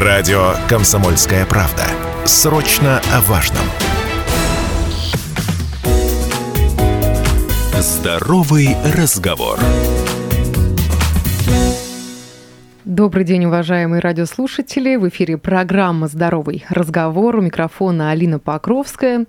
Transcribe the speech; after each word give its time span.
Радио 0.00 0.52
«Комсомольская 0.68 1.44
правда». 1.44 1.82
Срочно 2.24 3.02
о 3.12 3.20
важном. 3.22 3.64
Здоровый 7.80 8.76
разговор. 8.96 9.58
Добрый 12.84 13.24
день, 13.24 13.46
уважаемые 13.46 13.98
радиослушатели. 14.00 14.94
В 14.94 15.08
эфире 15.08 15.36
программа 15.36 16.06
«Здоровый 16.06 16.64
разговор». 16.68 17.34
У 17.34 17.40
микрофона 17.40 18.12
Алина 18.12 18.38
Покровская. 18.38 19.26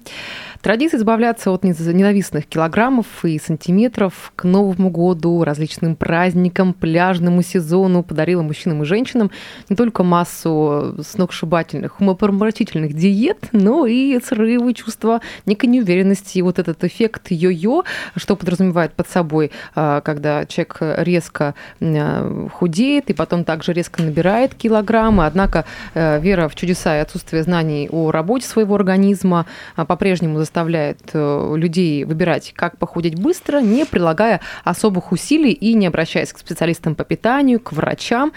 Традиция 0.62 0.98
избавляться 0.98 1.52
от 1.52 1.64
ненавистных 1.64 2.46
килограммов 2.46 3.24
и 3.24 3.40
сантиметров 3.40 4.34
к 4.36 4.44
Новому 4.44 4.90
году, 4.90 5.46
различным 5.46 5.96
праздникам, 5.96 6.74
пляжному 6.74 7.42
сезону 7.44 8.04
подарила 8.04 8.42
мужчинам 8.42 8.84
и 8.84 8.86
женщинам 8.86 9.32
не 9.70 9.78
только 9.78 10.04
массу 10.04 10.98
сногсшибательных, 11.02 12.02
умопомрачительных 12.02 12.94
диет, 12.94 13.38
но 13.54 13.86
и 13.86 14.20
срывы, 14.22 14.74
чувства 14.74 15.22
некой 15.46 15.70
неуверенности. 15.70 16.40
И 16.40 16.42
вот 16.42 16.60
этот 16.60 16.84
эффект 16.84 17.28
йо-йо, 17.32 17.86
что 18.18 18.36
подразумевает 18.36 18.92
под 18.92 19.08
собой, 19.08 19.52
а, 19.76 20.02
когда 20.02 20.46
человек 20.46 20.78
резко 20.82 21.56
а, 21.80 22.50
худеет 22.52 23.10
и 23.10 23.14
потом 23.14 23.46
также 23.46 23.72
резко 23.72 24.04
набирает 24.04 24.56
килограммы. 24.56 25.26
Однако 25.26 25.64
э, 25.94 26.20
вера 26.20 26.50
в 26.50 26.56
чудеса 26.56 26.98
и 26.98 27.00
отсутствие 27.00 27.44
знаний 27.44 27.88
о 27.90 28.12
работе 28.12 28.46
своего 28.46 28.76
организма 28.76 29.46
а, 29.78 29.86
по-прежнему 29.86 30.40
заставляет 30.50 31.00
э, 31.14 31.54
людей 31.56 32.04
выбирать, 32.06 32.54
как 32.56 32.78
похудеть 32.78 33.20
быстро, 33.20 33.60
не 33.60 33.86
прилагая 33.86 34.42
особых 34.64 35.12
усилий 35.12 35.52
и 35.52 35.76
не 35.76 35.86
обращаясь 35.86 36.34
к 36.34 36.40
специалистам 36.40 36.96
по 36.96 37.04
питанию, 37.04 37.60
к 37.60 37.72
врачам. 37.72 38.32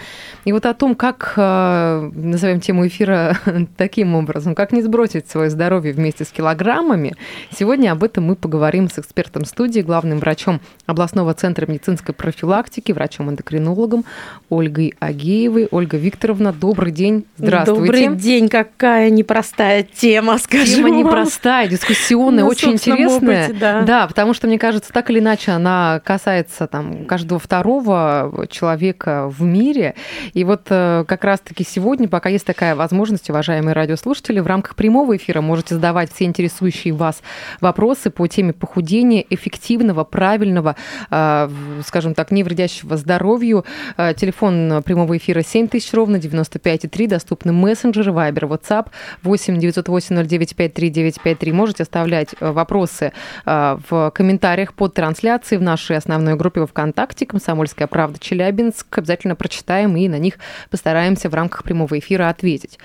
И 0.45 0.51
вот 0.53 0.67
о 0.67 0.75
том, 0.75 0.93
как, 0.93 1.33
э, 1.35 2.11
назовем 2.13 2.59
тему 2.59 2.85
эфира 2.85 3.35
таким 3.77 4.13
образом, 4.13 4.53
как 4.53 4.73
не 4.73 4.83
сбросить 4.83 5.27
свое 5.27 5.49
здоровье 5.49 5.91
вместе 5.91 6.23
с 6.23 6.29
килограммами, 6.29 7.15
сегодня 7.51 7.91
об 7.91 8.03
этом 8.03 8.25
мы 8.25 8.35
поговорим 8.35 8.89
с 8.89 8.99
экспертом 8.99 9.45
студии, 9.45 9.81
главным 9.81 10.19
врачом 10.19 10.61
областного 10.85 11.33
центра 11.33 11.65
медицинской 11.65 12.13
профилактики, 12.13 12.91
врачом-эндокринологом 12.91 14.05
Ольгой 14.49 14.93
Агеевой. 14.99 15.67
Ольга 15.71 15.97
Викторовна, 15.97 16.53
добрый 16.53 16.91
день, 16.91 17.25
здравствуйте. 17.37 17.81
Добрый 17.81 18.15
день, 18.17 18.49
какая 18.49 19.09
непростая 19.09 19.81
тема, 19.81 20.37
скажем. 20.37 20.75
Тема 20.75 20.89
непростая, 20.91 21.67
дискуссия 21.67 22.02
дискуссионная, 22.03 22.43
очень 22.43 22.73
интересная. 22.73 23.45
Опыте, 23.47 23.59
да. 23.59 23.81
да, 23.81 24.07
потому 24.07 24.33
что, 24.33 24.47
мне 24.47 24.59
кажется, 24.59 24.91
так 24.91 25.09
или 25.09 25.19
иначе 25.19 25.51
она 25.51 26.01
касается 26.03 26.67
там, 26.67 27.05
каждого 27.05 27.39
второго 27.39 28.45
человека 28.49 29.29
в 29.29 29.41
мире. 29.41 29.95
И 30.33 30.43
вот 30.43 30.67
э, 30.69 31.05
как 31.07 31.23
раз-таки 31.23 31.63
сегодня, 31.63 32.07
пока 32.07 32.29
есть 32.29 32.45
такая 32.45 32.75
возможность, 32.75 33.29
уважаемые 33.29 33.73
радиослушатели, 33.73 34.39
в 34.39 34.47
рамках 34.47 34.75
прямого 34.75 35.15
эфира 35.15 35.41
можете 35.41 35.75
задавать 35.75 36.13
все 36.13 36.25
интересующие 36.25 36.93
вас 36.93 37.21
вопросы 37.61 38.09
по 38.09 38.27
теме 38.27 38.53
похудения, 38.53 39.25
эффективного, 39.29 40.03
правильного, 40.03 40.75
э, 41.09 41.49
скажем 41.85 42.13
так, 42.13 42.31
не 42.31 42.43
вредящего 42.43 42.97
здоровью. 42.97 43.65
Э, 43.97 44.13
телефон 44.15 44.81
прямого 44.83 45.17
эфира 45.17 45.41
7000 45.41 45.93
ровно 45.93 46.17
95,3, 46.17 47.07
доступны 47.07 47.53
мессенджеры, 47.53 48.11
Viber, 48.11 48.47
WhatsApp 48.47 48.87
8 49.23 49.59
908 49.59 50.23
09 50.23 50.55
53 50.55 50.89
953. 50.89 51.51
Можете 51.51 51.83
оставлять 51.93 52.29
э, 52.39 52.51
вопросы 52.51 53.13
э, 53.45 53.77
в 53.89 54.11
комментариях 54.11 54.73
под 54.73 54.95
трансляцией 54.95 55.59
в 55.59 55.61
нашей 55.61 55.97
основной 55.97 56.35
группе 56.35 56.65
ВКонтакте 56.65 57.25
«Комсомольская 57.25 57.87
правда 57.87 58.17
Челябинск». 58.19 58.97
Обязательно 58.97 59.35
прочитаем 59.35 59.95
и 59.95 60.07
на 60.07 60.17
них 60.17 60.35
постараемся 60.71 61.29
в 61.29 61.35
рамках 61.35 61.63
прямого 61.63 61.99
эфира 61.99 62.29
ответить. 62.29 62.79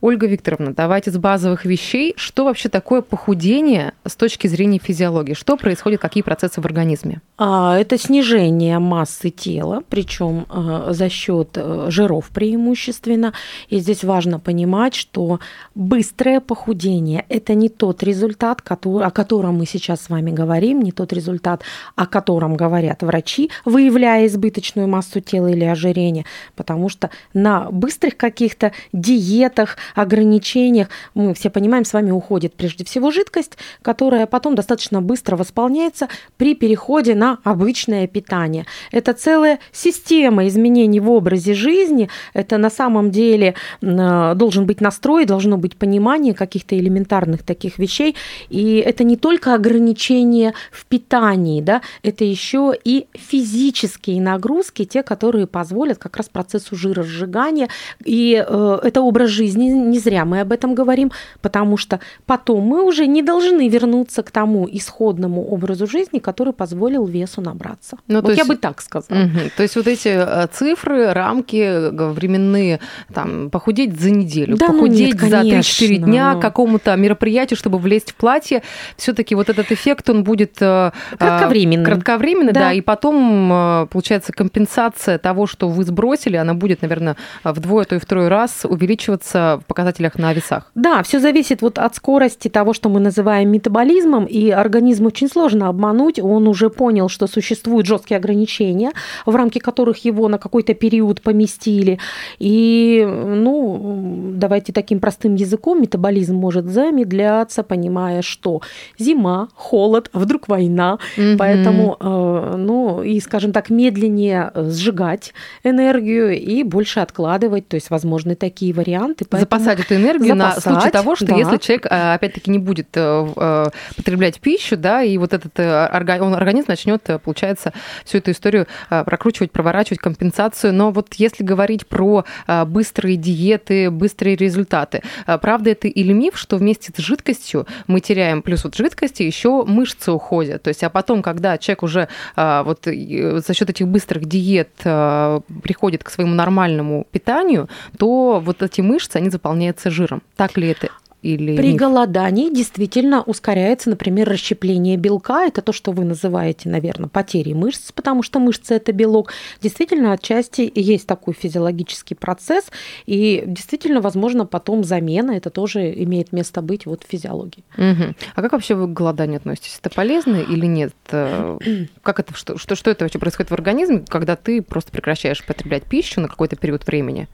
Ольга 0.00 0.26
Викторовна, 0.26 0.72
давайте 0.72 1.10
с 1.10 1.18
базовых 1.18 1.64
вещей. 1.64 2.14
Что 2.16 2.44
вообще 2.44 2.68
такое 2.68 3.02
похудение 3.02 3.92
с 4.04 4.16
точки 4.16 4.48
зрения 4.48 4.80
физиологии? 4.82 5.34
Что 5.34 5.56
происходит, 5.56 6.00
какие 6.00 6.22
процессы 6.22 6.60
в 6.60 6.64
организме? 6.64 7.20
А, 7.36 7.78
это 7.78 7.98
снижение 7.98 8.78
массы 8.78 9.30
тела, 9.30 9.82
причем 9.88 10.46
э, 10.50 10.92
за 10.92 11.08
счет 11.08 11.56
жиров 11.88 12.30
преимущественно. 12.30 13.32
И 13.68 13.78
здесь 13.78 14.02
важно 14.02 14.40
понимать, 14.40 14.94
что 14.94 15.38
быстрое 15.74 16.40
похудение– 16.40 17.24
это 17.28 17.54
не 17.54 17.68
тот 17.68 18.02
результат, 18.02 18.39
результат, 18.40 18.62
о 18.84 19.10
котором 19.10 19.58
мы 19.58 19.66
сейчас 19.66 20.02
с 20.02 20.08
вами 20.08 20.30
говорим, 20.30 20.80
не 20.80 20.92
тот 20.92 21.12
результат, 21.12 21.62
о 21.96 22.06
котором 22.06 22.56
говорят 22.56 23.02
врачи, 23.02 23.50
выявляя 23.64 24.26
избыточную 24.26 24.88
массу 24.88 25.20
тела 25.20 25.48
или 25.48 25.64
ожирение, 25.64 26.24
потому 26.56 26.88
что 26.88 27.10
на 27.34 27.70
быстрых 27.70 28.16
каких-то 28.16 28.72
диетах, 28.92 29.76
ограничениях, 29.94 30.88
мы 31.14 31.34
все 31.34 31.50
понимаем, 31.50 31.84
с 31.84 31.92
вами 31.92 32.10
уходит 32.10 32.54
прежде 32.54 32.84
всего 32.84 33.10
жидкость, 33.10 33.58
которая 33.82 34.26
потом 34.26 34.54
достаточно 34.54 35.02
быстро 35.02 35.36
восполняется 35.36 36.08
при 36.36 36.54
переходе 36.54 37.14
на 37.14 37.38
обычное 37.44 38.06
питание. 38.06 38.66
Это 38.92 39.12
целая 39.12 39.58
система 39.72 40.46
изменений 40.46 41.00
в 41.00 41.10
образе 41.10 41.54
жизни, 41.54 42.08
это 42.32 42.58
на 42.58 42.70
самом 42.70 43.10
деле 43.10 43.54
должен 43.80 44.66
быть 44.66 44.80
настрой, 44.80 45.26
должно 45.26 45.56
быть 45.56 45.76
понимание 45.76 46.34
каких-то 46.34 46.78
элементарных 46.78 47.42
таких 47.42 47.78
вещей, 47.78 48.16
и 48.48 48.76
это 48.76 49.04
не 49.04 49.16
только 49.16 49.54
ограничения 49.54 50.54
в 50.72 50.86
питании, 50.86 51.60
да, 51.60 51.82
это 52.02 52.24
еще 52.24 52.72
и 52.84 53.06
физические 53.14 54.20
нагрузки, 54.20 54.84
те, 54.84 55.02
которые 55.02 55.46
позволят 55.46 55.98
как 55.98 56.16
раз 56.16 56.28
процессу 56.28 56.76
жиросжигания. 56.76 57.68
И 58.04 58.44
э, 58.46 58.78
это 58.82 59.00
образ 59.02 59.30
жизни, 59.30 59.66
не 59.68 59.98
зря 59.98 60.24
мы 60.24 60.40
об 60.40 60.52
этом 60.52 60.74
говорим, 60.74 61.12
потому 61.40 61.76
что 61.76 62.00
потом 62.26 62.62
мы 62.62 62.82
уже 62.84 63.06
не 63.06 63.22
должны 63.22 63.68
вернуться 63.68 64.22
к 64.22 64.30
тому 64.30 64.68
исходному 64.70 65.46
образу 65.48 65.86
жизни, 65.86 66.18
который 66.18 66.52
позволил 66.52 67.04
весу 67.06 67.40
набраться. 67.40 67.98
Ну, 68.06 68.20
вот 68.20 68.28
есть, 68.30 68.38
я 68.38 68.44
бы 68.44 68.56
так 68.56 68.80
сказала. 68.80 69.24
Угу, 69.24 69.38
то 69.56 69.62
есть 69.62 69.76
вот 69.76 69.86
эти 69.86 70.08
э, 70.08 70.46
цифры, 70.52 71.12
рамки 71.12 71.90
временные, 71.90 72.80
там, 73.12 73.50
похудеть 73.50 74.00
за 74.00 74.10
неделю, 74.10 74.56
да, 74.56 74.66
похудеть 74.66 75.14
ну 75.20 75.28
нет, 75.28 75.30
за 75.30 75.40
3-4 75.42 75.96
дня 75.96 76.36
какому-то 76.36 76.94
мероприятию, 76.96 77.56
чтобы 77.56 77.78
влезть 77.78 78.12
в 78.12 78.14
платье, 78.20 78.62
все-таки 78.96 79.34
вот 79.34 79.48
этот 79.48 79.72
эффект, 79.72 80.10
он 80.10 80.22
будет 80.22 80.56
э, 80.60 80.92
кратковременный. 81.18 81.84
Кратковременный, 81.84 82.52
да. 82.52 82.60
да, 82.60 82.72
и 82.72 82.82
потом, 82.82 83.50
э, 83.52 83.86
получается, 83.90 84.32
компенсация 84.32 85.18
того, 85.18 85.46
что 85.46 85.68
вы 85.68 85.84
сбросили, 85.84 86.36
она 86.36 86.54
будет, 86.54 86.82
наверное, 86.82 87.16
вдвое, 87.42 87.84
то 87.84 87.96
и 87.96 87.98
второй 87.98 88.28
раз 88.28 88.64
увеличиваться 88.64 89.60
в 89.62 89.66
показателях 89.66 90.18
на 90.18 90.32
весах. 90.32 90.70
Да, 90.74 91.02
все 91.02 91.18
зависит 91.18 91.62
вот 91.62 91.78
от 91.78 91.96
скорости 91.96 92.48
того, 92.48 92.74
что 92.74 92.88
мы 92.88 93.00
называем 93.00 93.50
метаболизмом, 93.50 94.26
и 94.26 94.50
организм 94.50 95.06
очень 95.06 95.28
сложно 95.28 95.68
обмануть, 95.68 96.18
он 96.18 96.46
уже 96.46 96.68
понял, 96.68 97.08
что 97.08 97.26
существуют 97.26 97.86
жесткие 97.86 98.18
ограничения, 98.18 98.92
в 99.26 99.34
рамки 99.34 99.58
которых 99.58 100.04
его 100.04 100.28
на 100.28 100.38
какой-то 100.38 100.74
период 100.74 101.22
поместили, 101.22 101.98
и, 102.38 103.06
ну, 103.06 104.32
давайте 104.34 104.72
таким 104.72 105.00
простым 105.00 105.36
языком, 105.36 105.80
метаболизм 105.80 106.36
может 106.36 106.66
замедляться, 106.66 107.62
понимая 107.62 107.99
понимая, 108.00 108.22
что 108.22 108.62
зима, 108.98 109.48
холод, 109.54 110.10
а 110.12 110.18
вдруг 110.18 110.48
война, 110.48 110.98
угу. 111.16 111.36
поэтому, 111.38 111.96
э, 112.00 112.54
ну, 112.56 113.02
и, 113.02 113.20
скажем 113.20 113.52
так, 113.52 113.70
медленнее 113.70 114.50
э, 114.54 114.70
сжигать 114.70 115.34
энергию 115.64 116.38
и 116.38 116.62
больше 116.62 117.00
откладывать, 117.00 117.68
то 117.68 117.74
есть 117.74 117.90
возможны 117.90 118.34
такие 118.34 118.72
варианты. 118.72 119.26
Запасать 119.30 119.80
эту 119.80 119.94
энергию 119.94 120.36
запасать, 120.36 120.64
на 120.64 120.80
случай 120.80 120.90
того, 120.90 121.16
что 121.16 121.26
да. 121.26 121.36
если 121.36 121.56
человек, 121.58 121.86
э, 121.86 122.14
опять-таки, 122.14 122.50
не 122.50 122.58
будет 122.58 122.88
потреблять 122.90 124.40
пищу, 124.40 124.76
да, 124.76 125.02
и 125.02 125.18
вот 125.18 125.32
этот 125.32 125.58
он, 125.58 126.34
организм 126.34 126.66
начнет, 126.68 127.02
получается, 127.22 127.72
всю 128.04 128.18
эту 128.18 128.30
историю 128.30 128.66
прокручивать, 128.88 129.52
проворачивать 129.52 130.00
компенсацию. 130.00 130.72
Но 130.72 130.90
вот 130.90 131.14
если 131.14 131.44
говорить 131.44 131.86
про 131.86 132.24
быстрые 132.66 133.16
диеты, 133.16 133.90
быстрые 133.90 134.36
результаты, 134.36 135.02
правда 135.40 135.70
это 135.70 135.88
или 135.88 136.12
миф, 136.12 136.36
что 136.36 136.56
вместе 136.56 136.92
с 136.94 137.00
жидкостью 137.00 137.66
мы 137.90 138.00
теряем 138.00 138.42
плюс 138.42 138.64
вот 138.64 138.74
жидкости, 138.74 139.22
еще 139.22 139.64
мышцы 139.64 140.12
уходят. 140.12 140.62
То 140.62 140.68
есть, 140.68 140.82
а 140.82 140.90
потом, 140.90 141.22
когда 141.22 141.58
человек 141.58 141.82
уже 141.82 142.08
а, 142.36 142.62
вот 142.62 142.84
за 142.84 143.54
счет 143.54 143.68
этих 143.68 143.88
быстрых 143.88 144.24
диет 144.26 144.70
а, 144.84 145.40
приходит 145.62 146.04
к 146.04 146.10
своему 146.10 146.34
нормальному 146.34 147.06
питанию, 147.10 147.68
то 147.98 148.40
вот 148.40 148.62
эти 148.62 148.80
мышцы, 148.80 149.16
они 149.16 149.30
заполняются 149.30 149.90
жиром. 149.90 150.22
Так 150.36 150.56
ли 150.56 150.68
это? 150.68 150.88
Или 151.22 151.56
При 151.56 151.72
миф? 151.72 151.80
голодании 151.80 152.52
действительно 152.52 153.22
ускоряется, 153.22 153.90
например, 153.90 154.28
расщепление 154.28 154.96
белка. 154.96 155.44
Это 155.46 155.62
то, 155.62 155.72
что 155.72 155.92
вы 155.92 156.04
называете, 156.04 156.68
наверное, 156.68 157.08
потерей 157.08 157.54
мышц, 157.54 157.92
потому 157.92 158.22
что 158.22 158.38
мышцы– 158.38 158.74
это 158.76 158.92
белок. 158.92 159.32
Действительно, 159.60 160.12
отчасти 160.12 160.70
есть 160.74 161.06
такой 161.06 161.34
физиологический 161.34 162.16
процесс, 162.16 162.66
и 163.06 163.44
действительно, 163.46 164.00
возможно, 164.00 164.46
потом 164.46 164.84
замена. 164.84 165.32
Это 165.32 165.50
тоже 165.50 165.92
имеет 166.04 166.32
место 166.32 166.62
быть 166.62 166.86
вот 166.86 167.04
в 167.04 167.06
физиологии. 167.06 167.64
Угу. 167.76 168.14
А 168.34 168.42
как 168.42 168.52
вообще 168.52 168.74
вы 168.74 168.86
к 168.86 168.92
голоданию 168.92 169.36
относитесь? 169.36 169.78
Это 169.80 169.94
полезно 169.94 170.36
или 170.36 170.66
нет? 170.66 170.94
Э, 171.10 171.58
как 172.02 172.20
это, 172.20 172.34
что, 172.34 172.56
что, 172.56 172.74
что 172.74 172.90
это 172.90 173.04
вообще 173.04 173.18
происходит 173.18 173.50
в 173.50 173.54
организме, 173.54 174.04
когда 174.08 174.36
ты 174.36 174.62
просто 174.62 174.90
прекращаешь 174.90 175.44
потреблять 175.44 175.84
пищу 175.84 176.20
на 176.20 176.28
какой-то 176.28 176.56
период 176.56 176.86
времени? 176.86 177.28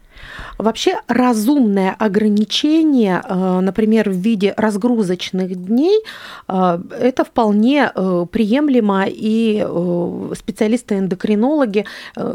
Вообще 0.59 1.01
разумное 1.09 1.95
ограничение, 1.99 3.23
э, 3.23 3.61
например, 3.77 4.11
в 4.11 4.15
виде 4.15 4.55
разгрузочных 4.57 5.55
дней, 5.55 6.01
э, 6.49 6.79
это 6.99 7.25
вполне 7.25 7.91
э, 7.95 8.27
приемлемо, 8.31 9.05
и 9.07 9.67
специалисты-эндокринологи 10.35 11.85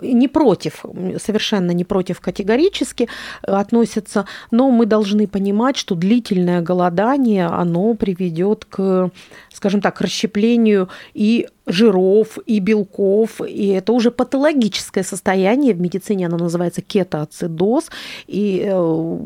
не 0.03 0.27
против, 0.27 0.85
совершенно 1.19 1.71
не 1.71 1.83
против 1.83 2.19
категорически 2.19 3.07
относятся, 3.41 4.25
но 4.51 4.69
мы 4.69 4.85
должны 4.85 5.27
понимать, 5.27 5.77
что 5.77 5.95
длительное 5.95 6.61
голодание, 6.61 7.47
оно 7.47 7.93
приведет 7.95 8.65
к, 8.65 9.09
скажем 9.53 9.81
так, 9.81 10.01
расщеплению 10.01 10.89
и 11.13 11.47
жиров 11.67 12.37
и 12.45 12.59
белков, 12.59 13.41
и 13.47 13.67
это 13.67 13.93
уже 13.93 14.11
патологическое 14.11 15.03
состояние, 15.03 15.73
в 15.73 15.79
медицине 15.79 16.25
оно 16.25 16.37
называется 16.37 16.81
кетоацидоз, 16.81 17.89
и 18.27 18.63
э, 18.65 19.17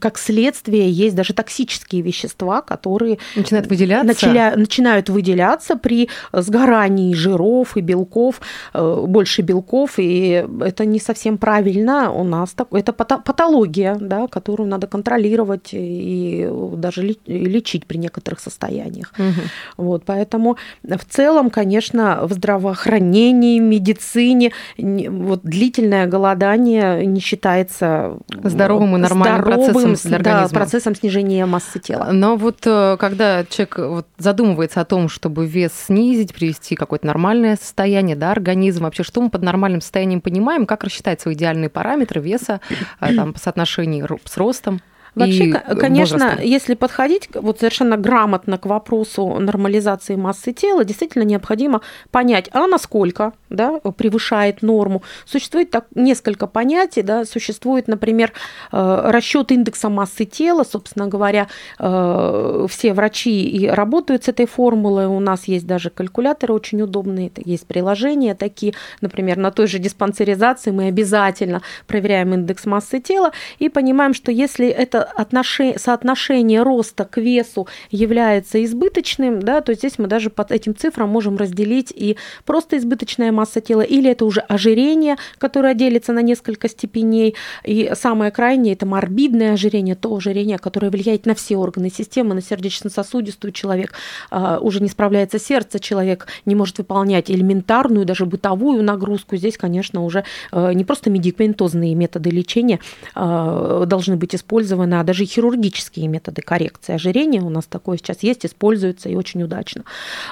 как 0.00 0.18
следствие 0.18 0.90
есть 0.90 1.16
даже 1.16 1.34
токсические 1.34 2.02
вещества, 2.02 2.62
которые 2.62 3.18
начинают 3.36 3.68
выделяться, 3.68 4.06
начали, 4.06 4.56
начинают 4.56 5.08
выделяться 5.08 5.76
при 5.76 6.08
сгорании 6.32 7.14
жиров 7.14 7.76
и 7.76 7.80
белков, 7.80 8.40
э, 8.74 9.04
больше 9.06 9.42
белков, 9.42 9.94
и 9.98 10.46
это 10.60 10.84
не 10.84 11.00
совсем 11.00 11.36
правильно. 11.36 12.12
У 12.12 12.24
нас, 12.24 12.50
так, 12.50 12.68
это 12.72 12.92
патология, 12.92 13.96
да, 14.00 14.28
которую 14.28 14.68
надо 14.68 14.86
контролировать 14.86 15.70
и 15.72 16.48
даже 16.76 17.16
лечить 17.26 17.86
при 17.86 17.98
некоторых 17.98 18.40
состояниях. 18.40 19.12
Угу. 19.18 19.42
Вот, 19.76 20.04
поэтому 20.04 20.56
в 20.82 21.04
целом, 21.08 21.50
конечно, 21.50 22.20
в 22.22 22.32
здравоохранении, 22.32 23.58
медицине 23.58 24.52
вот 24.78 25.42
длительное 25.42 26.06
голодание 26.06 27.06
не 27.06 27.20
считается 27.20 28.18
здоровым 28.42 28.96
и 28.96 29.00
нормальным 29.00 29.42
здоровым, 29.42 29.72
процессом, 29.72 30.22
да, 30.22 30.48
процессом 30.48 30.94
снижения 30.94 31.46
массы 31.46 31.78
тела. 31.78 32.08
Но 32.12 32.36
вот 32.36 32.58
э, 32.66 32.96
когда 32.98 33.44
человек 33.44 33.78
вот 33.78 34.06
задумывается 34.18 34.80
о 34.80 34.84
том, 34.84 35.08
чтобы 35.08 35.46
вес 35.46 35.72
снизить, 35.86 36.34
привести 36.34 36.74
какое-то 36.76 37.06
нормальное 37.06 37.56
состояние, 37.56 38.16
да, 38.16 38.32
организм, 38.32 38.84
вообще 38.84 39.02
что 39.02 39.20
мы 39.20 39.30
под 39.30 39.42
нормальным 39.42 39.80
состоянием 39.80 40.20
понимаем, 40.20 40.66
как 40.66 40.84
рассчитать 40.84 41.20
свои 41.20 41.34
идеальные 41.34 41.70
параметры 41.70 42.20
веса 42.20 42.60
э, 43.00 43.14
там, 43.14 43.32
по 43.32 43.38
соотношению 43.38 44.18
с 44.24 44.36
ростом? 44.36 44.80
Вообще, 45.14 45.44
и 45.44 45.52
конечно, 45.52 46.18
возрастом. 46.18 46.44
если 46.44 46.74
подходить 46.74 47.28
вот 47.34 47.58
совершенно 47.58 47.96
грамотно 47.98 48.56
к 48.56 48.64
вопросу 48.66 49.38
нормализации 49.38 50.16
массы 50.16 50.52
тела, 50.52 50.84
действительно 50.84 51.22
необходимо 51.22 51.82
понять, 52.10 52.48
а 52.52 52.66
насколько 52.66 53.32
да, 53.50 53.78
превышает 53.96 54.62
норму. 54.62 55.02
Существует 55.26 55.70
так, 55.70 55.86
несколько 55.94 56.46
понятий. 56.46 57.02
Да, 57.02 57.24
существует, 57.24 57.88
например, 57.88 58.32
э, 58.72 59.02
расчет 59.10 59.52
индекса 59.52 59.90
массы 59.90 60.24
тела. 60.24 60.64
Собственно 60.64 61.06
говоря, 61.06 61.48
э, 61.78 62.66
все 62.70 62.94
врачи 62.94 63.48
и 63.48 63.66
работают 63.68 64.24
с 64.24 64.28
этой 64.28 64.46
формулой. 64.46 65.06
У 65.06 65.20
нас 65.20 65.44
есть 65.44 65.66
даже 65.66 65.90
калькуляторы 65.90 66.54
очень 66.54 66.80
удобные, 66.80 67.30
есть 67.44 67.66
приложения 67.66 68.34
такие. 68.34 68.72
Например, 69.02 69.36
на 69.36 69.50
той 69.50 69.66
же 69.66 69.78
диспансеризации 69.78 70.70
мы 70.70 70.86
обязательно 70.86 71.60
проверяем 71.86 72.32
индекс 72.32 72.64
массы 72.64 73.00
тела 73.00 73.32
и 73.58 73.68
понимаем, 73.68 74.14
что 74.14 74.32
если 74.32 74.68
это 74.68 75.01
отношение, 75.02 75.78
соотношение 75.78 76.62
роста 76.62 77.04
к 77.04 77.18
весу 77.18 77.68
является 77.90 78.64
избыточным, 78.64 79.40
да, 79.40 79.60
то 79.60 79.74
здесь 79.74 79.98
мы 79.98 80.06
даже 80.06 80.30
под 80.30 80.52
этим 80.52 80.76
цифрам 80.76 81.08
можем 81.08 81.36
разделить 81.36 81.92
и 81.94 82.16
просто 82.44 82.78
избыточная 82.78 83.32
масса 83.32 83.60
тела, 83.60 83.82
или 83.82 84.10
это 84.10 84.24
уже 84.24 84.40
ожирение, 84.40 85.16
которое 85.38 85.74
делится 85.74 86.12
на 86.12 86.22
несколько 86.22 86.68
степеней, 86.68 87.34
и 87.64 87.92
самое 87.94 88.30
крайнее– 88.30 88.72
это 88.74 88.86
морбидное 88.86 89.52
ожирение, 89.52 89.94
то 89.94 90.14
ожирение, 90.14 90.58
которое 90.58 90.90
влияет 90.90 91.26
на 91.26 91.34
все 91.34 91.56
органы 91.56 91.90
системы, 91.90 92.34
на 92.34 92.42
сердечно-сосудистую. 92.42 93.52
Человек, 93.52 93.92
а, 94.30 94.58
уже 94.58 94.80
не 94.82 94.88
справляется 94.88 95.38
сердце, 95.38 95.78
человек 95.78 96.26
не 96.44 96.54
может 96.54 96.78
выполнять 96.78 97.30
элементарную, 97.30 98.06
даже 98.06 98.26
бытовую 98.26 98.82
нагрузку. 98.82 99.36
Здесь, 99.36 99.56
конечно, 99.56 100.04
уже 100.04 100.24
а, 100.50 100.72
не 100.72 100.84
просто 100.84 101.10
медикаментозные 101.10 101.94
методы 101.94 102.30
лечения 102.30 102.80
а, 103.14 103.84
должны 103.86 104.16
быть 104.16 104.34
использованы, 104.34 104.91
на 104.92 105.02
даже 105.04 105.24
хирургические 105.24 106.06
методы 106.08 106.42
коррекции 106.42 106.94
ожирения. 106.94 107.40
У 107.40 107.48
нас 107.48 107.64
такое 107.64 107.96
сейчас 107.96 108.22
есть, 108.22 108.44
используется 108.44 109.08
и 109.08 109.16
очень 109.16 109.42
удачно. 109.42 109.84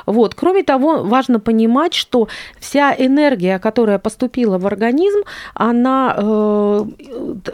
Вот. 0.06 0.34
Кроме 0.34 0.62
того, 0.62 1.02
важно 1.02 1.40
понимать, 1.40 1.94
что 1.94 2.28
вся 2.58 2.94
энергия, 2.98 3.58
которая 3.58 3.98
поступила 3.98 4.58
в 4.58 4.66
организм, 4.66 5.20
она, 5.54 6.14
э, 6.18 6.84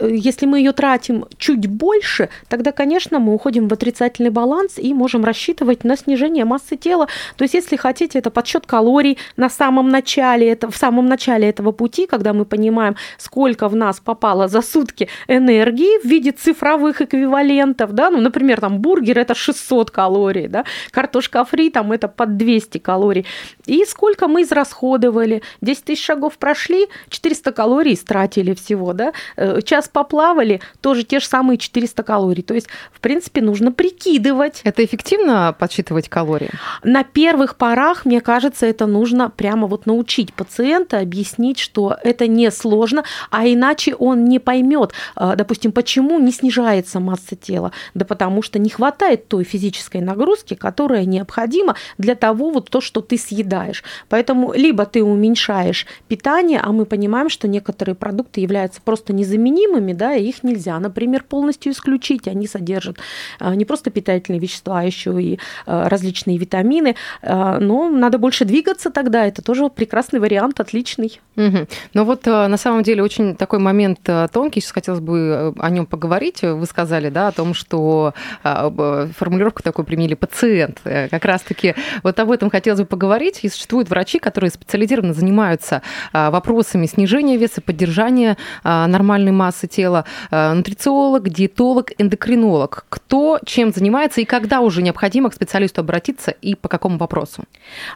если 0.01 0.45
мы 0.47 0.59
ее 0.59 0.73
тратим 0.73 1.25
чуть 1.37 1.67
больше, 1.67 2.29
тогда, 2.49 2.71
конечно, 2.71 3.19
мы 3.19 3.33
уходим 3.33 3.69
в 3.69 3.73
отрицательный 3.73 4.31
баланс 4.31 4.77
и 4.77 4.93
можем 4.93 5.23
рассчитывать 5.23 5.85
на 5.85 5.95
снижение 5.95 6.43
массы 6.43 6.75
тела. 6.75 7.07
То 7.37 7.43
есть, 7.43 7.53
если 7.53 7.77
хотите, 7.77 8.19
это 8.19 8.31
подсчет 8.31 8.65
калорий 8.65 9.17
на 9.37 9.49
самом 9.49 9.89
начале, 9.89 10.49
это, 10.49 10.69
в 10.69 10.75
самом 10.75 11.05
начале 11.05 11.47
этого 11.47 11.71
пути, 11.71 12.05
когда 12.05 12.33
мы 12.33 12.43
понимаем, 12.43 12.95
сколько 13.17 13.69
в 13.69 13.75
нас 13.75 14.01
попало 14.01 14.47
за 14.49 14.61
сутки 14.61 15.07
энергии 15.29 16.01
в 16.03 16.05
виде 16.05 16.31
цифровых 16.31 16.96
цифровых 16.97 17.01
эквивалентов, 17.01 17.93
да, 17.93 18.09
ну, 18.09 18.21
например, 18.21 18.59
там 18.59 18.79
бургер 18.79 19.19
это 19.19 19.35
600 19.35 19.91
калорий, 19.91 20.47
да, 20.47 20.63
картошка 20.91 21.43
фри 21.45 21.69
там 21.69 21.91
это 21.91 22.07
под 22.07 22.37
200 22.37 22.79
калорий. 22.79 23.25
И 23.65 23.85
сколько 23.85 24.27
мы 24.27 24.43
израсходовали? 24.43 25.41
10 25.61 25.83
тысяч 25.83 26.05
шагов 26.05 26.37
прошли, 26.37 26.87
400 27.09 27.51
калорий 27.51 27.93
истратили 27.93 28.53
всего, 28.53 28.93
да, 28.93 29.13
э, 29.37 29.61
час 29.61 29.89
поплавали, 29.89 30.61
тоже 30.81 31.03
те 31.03 31.19
же 31.19 31.25
самые 31.25 31.57
400 31.57 32.03
калорий. 32.03 32.43
То 32.43 32.53
есть, 32.53 32.67
в 32.91 32.99
принципе, 32.99 33.41
нужно 33.41 33.71
прикидывать. 33.71 34.61
Это 34.63 34.83
эффективно 34.83 35.55
подсчитывать 35.57 36.09
калории? 36.09 36.49
На 36.83 37.03
первых 37.03 37.55
порах, 37.55 38.05
мне 38.05 38.21
кажется, 38.21 38.65
это 38.65 38.85
нужно 38.85 39.29
прямо 39.29 39.67
вот 39.67 39.85
научить 39.85 40.33
пациента, 40.33 40.99
объяснить, 40.99 41.59
что 41.59 41.95
это 42.03 42.27
не 42.27 42.51
сложно, 42.51 43.03
а 43.31 43.45
иначе 43.47 43.95
он 43.95 44.25
не 44.25 44.39
поймет, 44.39 44.93
э, 45.15 45.33
допустим, 45.35 45.71
почему 45.71 46.19
не 46.19 46.31
снижается 46.31 46.86
снижается 46.87 46.99
масса 46.99 47.35
тела? 47.35 47.71
Да 47.93 48.05
потому 48.05 48.41
что 48.41 48.59
не 48.59 48.69
хватает 48.69 49.27
той 49.27 49.43
физической 49.43 50.01
нагрузки, 50.01 50.55
которая 50.55 51.05
необходима 51.05 51.75
для 51.97 52.15
того, 52.15 52.51
вот 52.51 52.69
то, 52.69 52.81
что 52.81 53.01
ты 53.01 53.17
съедаешь. 53.17 53.83
Поэтому 54.09 54.53
либо 54.53 54.85
ты 54.85 55.03
уменьшаешь 55.03 55.85
питание, 56.07 56.59
а 56.63 56.71
мы 56.71 56.85
понимаем, 56.85 57.29
что 57.29 57.47
некоторые 57.47 57.95
продукты 57.95 58.41
являются 58.41 58.81
просто 58.81 59.13
незаменимыми, 59.13 59.93
да, 59.93 60.15
и 60.15 60.27
их 60.27 60.43
нельзя, 60.43 60.79
например, 60.79 61.23
полностью 61.23 61.71
исключить. 61.71 62.27
Они 62.27 62.47
содержат 62.47 62.97
а, 63.39 63.55
не 63.55 63.65
просто 63.65 63.91
питательные 63.91 64.39
вещества, 64.39 64.79
а 64.79 64.83
еще 64.83 65.21
и 65.21 65.39
а, 65.65 65.89
различные 65.89 66.37
витамины. 66.37 66.95
А, 67.21 67.59
но 67.59 67.89
надо 67.89 68.17
больше 68.17 68.45
двигаться 68.45 68.89
тогда. 68.89 69.25
Это 69.25 69.41
тоже 69.41 69.69
прекрасный 69.69 70.19
вариант, 70.19 70.59
отличный. 70.59 71.19
Угу. 71.35 71.67
Но 71.93 72.05
вот 72.05 72.25
на 72.25 72.57
самом 72.57 72.83
деле 72.83 73.03
очень 73.03 73.35
такой 73.35 73.59
момент 73.59 73.99
тонкий, 74.31 74.61
сейчас 74.61 74.71
хотелось 74.71 74.99
бы 74.99 75.17
э, 75.17 75.53
о 75.59 75.69
нем 75.69 75.85
поговорить. 75.85 76.41
Вы 76.41 76.65
сказали, 76.77 77.09
да, 77.09 77.29
о 77.29 77.31
том, 77.31 77.55
что 77.55 78.13
а, 78.43 78.69
формулировку 79.17 79.63
такую 79.63 79.83
применили 79.83 80.13
пациент. 80.13 80.79
Э, 80.83 81.07
как 81.09 81.25
раз-таки 81.25 81.73
вот 82.03 82.19
об 82.19 82.29
этом 82.29 82.51
хотелось 82.51 82.81
бы 82.81 82.85
поговорить. 82.85 83.39
И 83.41 83.49
существуют 83.49 83.89
врачи, 83.89 84.19
которые 84.19 84.51
специализированно 84.51 85.13
занимаются 85.13 85.81
а, 86.13 86.29
вопросами 86.29 86.85
снижения 86.85 87.35
веса, 87.37 87.61
поддержания 87.61 88.37
а, 88.63 88.85
нормальной 88.85 89.31
массы 89.31 89.67
тела. 89.67 90.05
Нутрициолог, 90.31 91.29
диетолог, 91.29 91.91
эндокринолог. 91.97 92.85
Кто 92.89 93.39
чем 93.43 93.73
занимается 93.73 94.21
и 94.21 94.25
когда 94.25 94.61
уже 94.61 94.83
необходимо 94.83 95.31
к 95.31 95.33
специалисту 95.33 95.81
обратиться 95.81 96.29
и 96.29 96.53
по 96.53 96.69
какому 96.69 96.99
вопросу? 96.99 97.43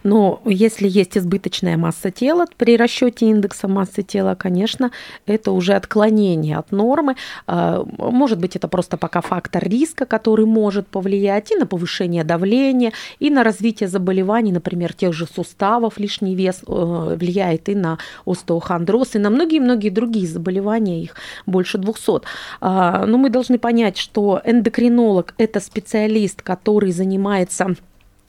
Ну, 0.04 0.40
если 0.46 0.88
есть 0.88 1.18
избыточная 1.18 1.78
масса 1.78 2.10
тела, 2.10 2.46
при 2.58 2.78
расчете 2.78 3.28
индекса 3.28 3.68
массы 3.68 4.02
тела, 4.02 4.34
конечно, 4.34 4.90
это 5.28 5.52
уже 5.52 5.74
отклонение 5.74 6.58
от 6.58 6.72
нормы. 6.72 7.16
Может 7.48 8.40
быть, 8.40 8.56
это 8.56 8.71
просто 8.72 8.98
пока 8.98 9.22
фактор 9.22 9.64
риска, 9.68 10.06
который 10.06 10.46
может 10.46 10.88
повлиять 10.88 11.52
и 11.52 11.56
на 11.56 11.68
повышение 11.68 12.24
давления, 12.24 12.94
и 13.20 13.30
на 13.30 13.44
развитие 13.44 13.88
заболеваний, 13.88 14.52
например, 14.52 14.94
тех 14.94 15.14
же 15.14 15.28
суставов, 15.28 16.00
лишний 16.00 16.34
вес 16.34 16.64
э, 16.66 17.16
влияет 17.20 17.70
и 17.70 17.76
на 17.76 18.00
остеохондроз, 18.26 19.16
и 19.16 19.20
на 19.20 19.30
многие-многие 19.30 19.90
другие 19.90 20.28
заболевания, 20.28 21.04
их 21.04 21.16
больше 21.46 21.78
200. 21.78 22.22
А, 22.62 23.06
но 23.06 23.18
мы 23.18 23.30
должны 23.30 23.60
понять, 23.60 23.98
что 23.98 24.42
эндокринолог– 24.44 25.36
это 25.38 25.60
специалист, 25.60 26.42
который 26.42 26.92
занимается 26.92 27.76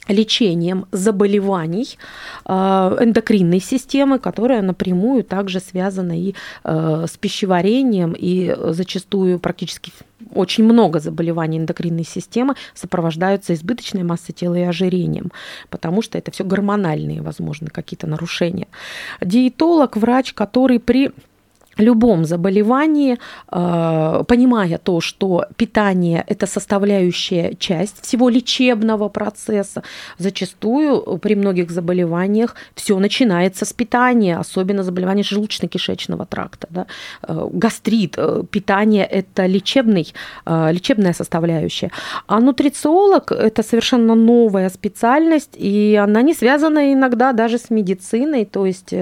лечением 0.08 0.86
заболеваний 0.90 1.96
э, 2.44 2.52
эндокринной 2.52 3.60
системы, 3.60 4.18
которая 4.18 4.62
напрямую 4.62 5.24
также 5.24 5.60
связана 5.60 6.18
и 6.18 6.34
э, 6.64 7.06
с 7.08 7.16
пищеварением, 7.16 8.14
и 8.18 8.54
зачастую 8.70 9.38
практически 9.38 9.92
очень 10.34 10.64
много 10.64 11.00
заболеваний 11.00 11.58
эндокринной 11.58 12.04
системы 12.04 12.54
сопровождаются 12.74 13.54
избыточной 13.54 14.02
массой 14.02 14.32
тела 14.32 14.54
и 14.56 14.62
ожирением, 14.62 15.30
потому 15.70 16.02
что 16.02 16.18
это 16.18 16.30
все 16.30 16.44
гормональные, 16.44 17.22
возможно, 17.22 17.68
какие-то 17.68 18.06
нарушения. 18.06 18.68
Диетолог, 19.20 19.96
врач, 19.96 20.32
который 20.32 20.78
при 20.78 21.12
любом 21.78 22.24
заболевании, 22.24 23.18
э, 23.50 24.24
понимая 24.26 24.78
то, 24.78 25.00
что 25.00 25.46
питание– 25.56 26.24
это 26.26 26.46
составляющая 26.46 27.54
часть 27.54 28.02
всего 28.02 28.28
лечебного 28.28 29.08
процесса, 29.08 29.82
зачастую 30.18 31.18
при 31.18 31.34
многих 31.34 31.70
заболеваниях 31.70 32.54
все 32.74 32.98
начинается 32.98 33.64
с 33.64 33.72
питания, 33.72 34.38
особенно 34.38 34.82
заболевания 34.82 35.22
желудочно-кишечного 35.22 36.26
тракта. 36.26 36.66
Да? 36.70 36.86
Э, 37.22 37.48
гастрит, 37.52 38.14
э, 38.18 38.42
питание– 38.50 39.04
это 39.10 39.46
лечебный, 39.46 40.12
лечебная 40.46 41.12
составляющая. 41.12 41.90
А 42.26 42.40
нутрициолог– 42.40 43.32
это 43.32 43.62
совершенно 43.62 44.14
новая 44.14 44.68
специальность, 44.70 45.56
и 45.56 45.96
она 45.96 46.22
не 46.22 46.34
связана 46.34 46.92
иногда 46.92 47.32
даже 47.32 47.58
с 47.58 47.70
медициной, 47.70 48.44
то 48.44 48.66
есть 48.66 48.94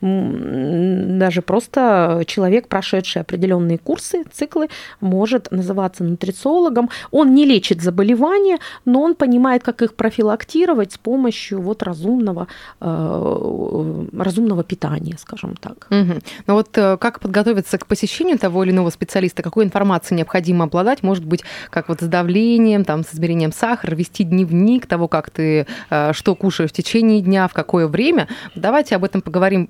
даже 0.00 1.42
просто 1.42 2.07
человек, 2.26 2.68
прошедший 2.68 3.22
определенные 3.22 3.78
курсы, 3.78 4.24
циклы, 4.32 4.68
может 5.00 5.50
называться 5.50 6.04
нутрициологом. 6.04 6.90
Он 7.10 7.34
не 7.34 7.44
лечит 7.44 7.82
заболевания, 7.82 8.58
но 8.84 9.02
он 9.02 9.14
понимает, 9.14 9.62
как 9.62 9.82
их 9.82 9.94
профилактировать 9.94 10.92
с 10.92 10.98
помощью 10.98 11.60
вот 11.60 11.82
разумного, 11.82 12.48
э, 12.80 14.04
разумного 14.16 14.64
питания, 14.64 15.16
скажем 15.18 15.56
так. 15.56 15.86
Угу. 15.90 16.18
Ну 16.46 16.54
вот 16.54 16.76
э, 16.78 16.96
как 16.96 17.20
подготовиться 17.20 17.78
к 17.78 17.86
посещению 17.86 18.38
того 18.38 18.64
или 18.64 18.70
иного 18.70 18.90
специалиста, 18.90 19.42
какой 19.42 19.64
информацией 19.64 20.18
необходимо 20.18 20.64
обладать, 20.64 21.02
может 21.02 21.24
быть, 21.24 21.42
как 21.70 21.88
вот 21.88 22.00
с 22.00 22.06
давлением, 22.06 22.84
там, 22.84 23.04
с 23.04 23.14
измерением 23.14 23.52
сахара, 23.52 23.94
вести 23.94 24.24
дневник 24.24 24.86
того, 24.86 25.08
как 25.08 25.30
ты 25.30 25.66
э, 25.90 26.12
что 26.12 26.34
кушаешь 26.34 26.70
в 26.70 26.74
течение 26.74 27.20
дня, 27.20 27.48
в 27.48 27.52
какое 27.52 27.86
время. 27.88 28.28
Давайте 28.54 28.96
об 28.96 29.04
этом 29.04 29.20
поговорим 29.20 29.68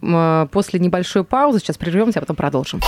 после 0.50 0.80
небольшой 0.80 1.24
паузы. 1.24 1.58
Сейчас 1.58 1.76
прервемся, 1.76 2.20
а 2.20 2.24
потом 2.28 2.36
продолжим. 2.36 2.80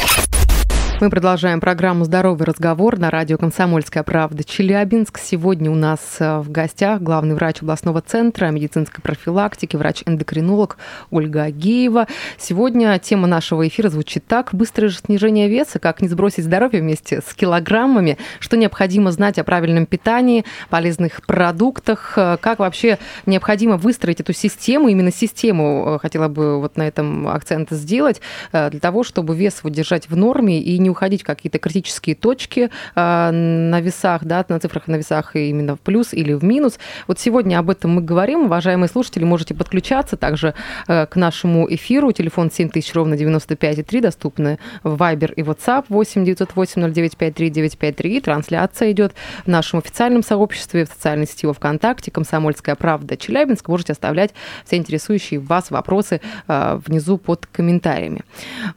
Мы 1.00 1.08
продолжаем 1.08 1.60
программу 1.60 2.04
«Здоровый 2.04 2.46
разговор» 2.46 2.98
на 2.98 3.08
радио 3.08 3.38
«Комсомольская 3.38 4.02
правда» 4.02 4.44
Челябинск. 4.44 5.16
Сегодня 5.18 5.70
у 5.70 5.74
нас 5.74 5.98
э, 6.18 6.40
в 6.40 6.50
гостях 6.50 7.00
главный 7.00 7.34
врач 7.34 7.62
областного 7.62 8.02
центра 8.02 8.48
медицинской 8.48 9.00
профилактики, 9.00 9.76
врач-эндокринолог 9.76 10.76
Ольга 11.10 11.44
Агеева. 11.44 12.06
Сегодня 12.36 12.98
тема 12.98 13.26
нашего 13.26 13.66
эфира 13.66 13.88
звучит 13.88 14.26
так. 14.26 14.50
Быстрое 14.52 14.90
снижение 14.90 15.48
веса, 15.48 15.78
как 15.78 16.02
не 16.02 16.08
сбросить 16.08 16.44
здоровье 16.44 16.82
вместе 16.82 17.22
с 17.26 17.32
килограммами, 17.32 18.18
что 18.38 18.58
необходимо 18.58 19.10
знать 19.10 19.38
о 19.38 19.44
правильном 19.44 19.86
питании, 19.86 20.44
полезных 20.68 21.24
продуктах, 21.24 22.12
э, 22.16 22.36
как 22.42 22.58
вообще 22.58 22.98
необходимо 23.24 23.78
выстроить 23.78 24.20
эту 24.20 24.34
систему, 24.34 24.88
именно 24.88 25.10
систему, 25.10 25.94
э, 25.94 25.98
хотела 25.98 26.28
бы 26.28 26.60
вот 26.60 26.76
на 26.76 26.86
этом 26.86 27.26
акцент 27.26 27.70
сделать, 27.70 28.20
для 28.52 28.80
того, 28.80 29.02
чтобы 29.02 29.34
вес 29.34 29.62
выдержать 29.62 30.10
в 30.10 30.16
норме 30.16 30.60
и 30.60 30.76
не 30.78 30.89
уходить 30.90 31.22
в 31.22 31.24
какие-то 31.24 31.58
критические 31.58 32.16
точки 32.16 32.70
а, 32.94 33.30
на 33.32 33.80
весах, 33.80 34.24
да, 34.24 34.44
на 34.48 34.58
цифрах 34.58 34.88
на 34.88 34.96
весах 34.96 35.36
именно 35.36 35.76
в 35.76 35.80
плюс 35.80 36.12
или 36.12 36.32
в 36.32 36.44
минус. 36.44 36.78
Вот 37.06 37.18
сегодня 37.18 37.58
об 37.58 37.70
этом 37.70 37.92
мы 37.92 38.02
говорим. 38.02 38.44
Уважаемые 38.44 38.88
слушатели, 38.88 39.24
можете 39.24 39.54
подключаться 39.54 40.16
также 40.16 40.54
э, 40.88 41.06
к 41.06 41.16
нашему 41.16 41.72
эфиру. 41.72 42.12
Телефон 42.12 42.50
7000 42.50 42.94
ровно 42.94 43.14
95,3 43.14 44.00
доступны 44.00 44.58
в 44.82 45.00
Viber 45.00 45.32
и 45.34 45.42
WhatsApp 45.42 45.84
8 45.88 46.24
908 46.24 46.92
0953 46.92 47.50
953. 47.50 48.20
Трансляция 48.20 48.90
идет 48.92 49.12
в 49.44 49.48
нашем 49.48 49.78
официальном 49.78 50.22
сообществе 50.22 50.84
в 50.84 50.88
социальной 50.88 51.26
сети 51.26 51.46
ВКонтакте 51.52 52.10
«Комсомольская 52.10 52.74
правда 52.74 53.16
Челябинск». 53.16 53.68
Можете 53.68 53.92
оставлять 53.92 54.32
все 54.64 54.76
интересующие 54.76 55.40
вас 55.40 55.70
вопросы 55.70 56.20
э, 56.48 56.80
внизу 56.86 57.18
под 57.18 57.46
комментариями. 57.46 58.22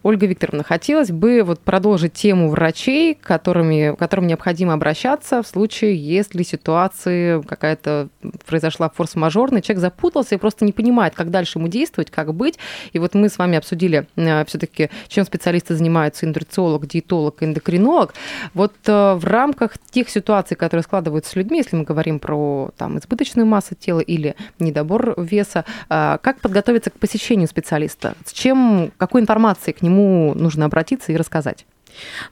Ольга 0.03 0.25
Викторовна, 0.25 0.63
хотелось 0.63 1.11
бы 1.11 1.43
вот 1.43 1.59
продолжить 1.61 2.02
продолжить 2.03 2.13
тему 2.13 2.49
врачей, 2.49 3.15
которыми, 3.15 3.95
к 3.95 3.99
которым 3.99 4.27
необходимо 4.27 4.73
обращаться 4.73 5.41
в 5.41 5.47
случае, 5.47 5.95
если 5.95 6.43
ситуация 6.43 7.41
какая-то 7.41 8.09
произошла 8.45 8.89
форс-мажорная, 8.89 9.61
человек 9.61 9.81
запутался 9.81 10.35
и 10.35 10.37
просто 10.37 10.65
не 10.65 10.71
понимает, 10.71 11.13
как 11.15 11.29
дальше 11.29 11.59
ему 11.59 11.67
действовать, 11.67 12.11
как 12.11 12.33
быть. 12.33 12.59
И 12.93 12.99
вот 12.99 13.15
мы 13.15 13.29
с 13.29 13.37
вами 13.37 13.57
обсудили 13.57 14.05
э, 14.15 14.45
все-таки, 14.45 14.89
чем 15.07 15.25
специалисты 15.25 15.75
занимаются, 15.75 16.25
нутрициолог, 16.25 16.87
диетолог, 16.87 17.43
эндокринолог. 17.43 18.13
Вот 18.53 18.73
э, 18.87 19.13
в 19.13 19.25
рамках 19.25 19.77
тех 19.91 20.09
ситуаций, 20.09 20.57
которые 20.57 20.83
складываются 20.83 21.31
с 21.31 21.35
людьми, 21.35 21.57
если 21.57 21.77
мы 21.77 21.83
говорим 21.83 22.19
про 22.19 22.71
там, 22.77 22.97
избыточную 22.97 23.45
массу 23.45 23.75
тела 23.75 23.99
или 24.01 24.35
недобор 24.59 25.13
веса, 25.17 25.63
э, 25.89 26.17
как 26.21 26.41
подготовиться 26.41 26.89
к 26.89 26.99
посещению 26.99 27.47
специалиста? 27.47 28.15
С 28.25 28.33
чем, 28.33 28.91
какой 28.97 29.21
информацией 29.21 29.73
к 29.73 29.81
нему 29.81 30.33
нужно 30.35 30.65
обратиться 30.65 31.11
и 31.11 31.17
рассказать? 31.17 31.65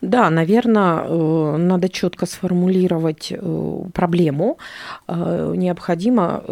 Да, 0.01 0.29
наверное, 0.29 1.03
э, 1.05 1.57
надо 1.57 1.89
четко 1.89 2.25
сформулировать 2.25 3.31
э, 3.31 3.83
проблему. 3.93 4.57
Э, 5.07 5.53
необходимо 5.55 6.43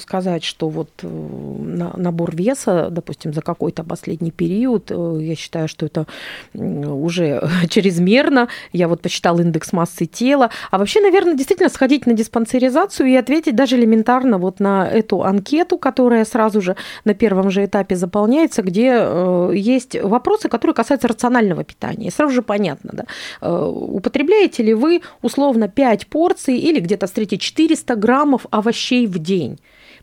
сказать, 0.00 0.44
что 0.44 0.68
вот 0.68 0.90
набор 1.02 2.36
веса, 2.36 2.88
допустим, 2.90 3.32
за 3.32 3.42
какой-то 3.42 3.84
последний 3.84 4.30
период, 4.30 4.90
я 4.90 5.34
считаю, 5.34 5.68
что 5.68 5.86
это 5.86 6.06
уже 6.54 7.42
чрезмерно. 7.68 8.48
Я 8.72 8.88
вот 8.88 9.02
посчитал 9.02 9.38
индекс 9.40 9.72
массы 9.72 10.06
тела. 10.06 10.50
А 10.70 10.78
вообще, 10.78 11.00
наверное, 11.00 11.34
действительно 11.34 11.68
сходить 11.68 12.06
на 12.06 12.12
диспансеризацию 12.12 13.08
и 13.08 13.14
ответить 13.14 13.56
даже 13.56 13.76
элементарно 13.76 14.38
вот 14.38 14.60
на 14.60 14.88
эту 14.88 15.22
анкету, 15.22 15.78
которая 15.78 16.24
сразу 16.24 16.60
же 16.60 16.76
на 17.04 17.14
первом 17.14 17.50
же 17.50 17.64
этапе 17.64 17.96
заполняется, 17.96 18.62
где 18.62 19.08
есть 19.52 19.96
вопросы, 20.02 20.48
которые 20.48 20.74
касаются 20.74 21.08
рационального 21.08 21.64
питания. 21.64 22.08
И 22.08 22.10
сразу 22.10 22.32
же 22.34 22.42
понятно, 22.44 22.90
да. 22.92 23.04
Э, 23.40 23.64
употребляете 23.64 24.62
ли 24.62 24.74
вы 24.74 25.02
условно 25.22 25.68
5 25.68 26.06
порций 26.06 26.56
или 26.58 26.80
где-то 26.80 27.06
встретите 27.06 27.38
400 27.38 27.96
граммов 27.96 28.46
овощей 28.50 29.06
в 29.06 29.18
день? 29.18 29.58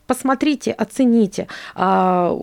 Посмотрите, 0.06 0.72
оцените. 0.72 1.46
А, 1.74 2.36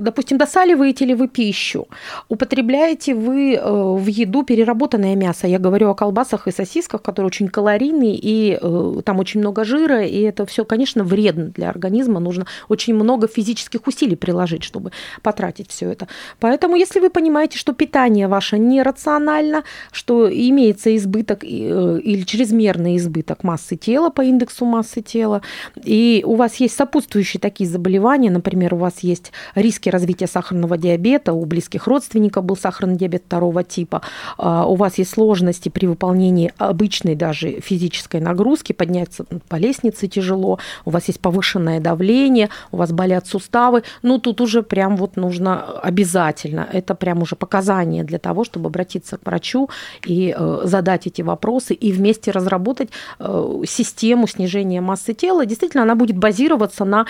допустим, 0.00 0.38
досаливаете 0.38 1.04
ли 1.04 1.14
вы 1.14 1.28
пищу? 1.28 1.88
Употребляете 2.28 3.14
вы 3.14 3.54
э, 3.54 3.60
в 3.60 4.06
еду 4.06 4.42
переработанное 4.44 5.16
мясо? 5.16 5.46
Я 5.46 5.58
говорю 5.58 5.90
о 5.90 5.94
колбасах 5.94 6.46
и 6.46 6.52
сосисках, 6.52 7.02
которые 7.02 7.26
очень 7.26 7.48
калорийные, 7.48 8.14
и 8.14 8.58
э, 8.60 9.02
там 9.04 9.18
очень 9.18 9.40
много 9.40 9.64
жира, 9.64 10.04
и 10.04 10.20
это 10.20 10.46
все, 10.46 10.64
конечно, 10.64 11.04
вредно 11.04 11.46
для 11.46 11.70
организма. 11.70 12.20
Нужно 12.20 12.46
очень 12.68 12.94
много 12.94 13.26
физических 13.26 13.86
усилий 13.86 14.16
приложить, 14.16 14.62
чтобы 14.62 14.92
потратить 15.22 15.70
все 15.70 15.90
это. 15.90 16.08
Поэтому, 16.40 16.76
если 16.76 17.00
вы 17.00 17.10
понимаете, 17.10 17.58
что 17.58 17.72
питание 17.72 18.28
ваше 18.28 18.58
нерационально, 18.58 19.64
что 19.92 20.28
имеется 20.30 20.94
избыток 20.96 21.44
э, 21.44 21.46
или 21.46 22.22
чрезмерный 22.22 22.96
избыток 22.96 23.44
массы 23.44 23.76
тела 23.76 24.10
по 24.10 24.22
индексу 24.22 24.64
массы 24.64 25.02
тела, 25.02 25.42
и 25.84 26.22
у 26.26 26.34
вас 26.34 26.56
есть 26.56 26.76
сопутствующие 26.76 26.97
сопутствующие 26.98 27.40
такие 27.40 27.70
заболевания, 27.70 28.30
например, 28.30 28.74
у 28.74 28.78
вас 28.78 29.00
есть 29.00 29.32
риски 29.54 29.88
развития 29.88 30.26
сахарного 30.26 30.76
диабета, 30.76 31.32
у 31.32 31.44
близких 31.44 31.86
родственников 31.86 32.44
был 32.44 32.56
сахарный 32.56 32.96
диабет 32.96 33.22
второго 33.26 33.62
типа, 33.62 34.02
а, 34.36 34.66
у 34.66 34.74
вас 34.74 34.98
есть 34.98 35.10
сложности 35.10 35.68
при 35.68 35.86
выполнении 35.86 36.52
обычной 36.58 37.14
даже 37.14 37.60
физической 37.60 38.20
нагрузки, 38.20 38.72
подняться 38.72 39.24
по 39.48 39.56
лестнице 39.56 40.08
тяжело, 40.08 40.58
у 40.84 40.90
вас 40.90 41.06
есть 41.06 41.20
повышенное 41.20 41.80
давление, 41.80 42.48
у 42.72 42.78
вас 42.78 42.90
болят 42.90 43.28
суставы, 43.28 43.84
ну 44.02 44.18
тут 44.18 44.40
уже 44.40 44.62
прям 44.62 44.96
вот 44.96 45.16
нужно 45.16 45.62
обязательно, 45.82 46.66
это 46.72 46.96
прям 46.96 47.22
уже 47.22 47.36
показание 47.36 48.02
для 48.02 48.18
того, 48.18 48.44
чтобы 48.44 48.68
обратиться 48.68 49.18
к 49.18 49.26
врачу 49.26 49.70
и 50.04 50.34
э, 50.36 50.60
задать 50.64 51.06
эти 51.06 51.22
вопросы 51.22 51.74
и 51.74 51.92
вместе 51.92 52.32
разработать 52.32 52.90
э, 53.20 53.62
систему 53.66 54.26
снижения 54.26 54.80
массы 54.80 55.14
тела. 55.14 55.46
Действительно, 55.46 55.84
она 55.84 55.94
будет 55.94 56.16
базироваться 56.16 56.84
на 56.88 57.06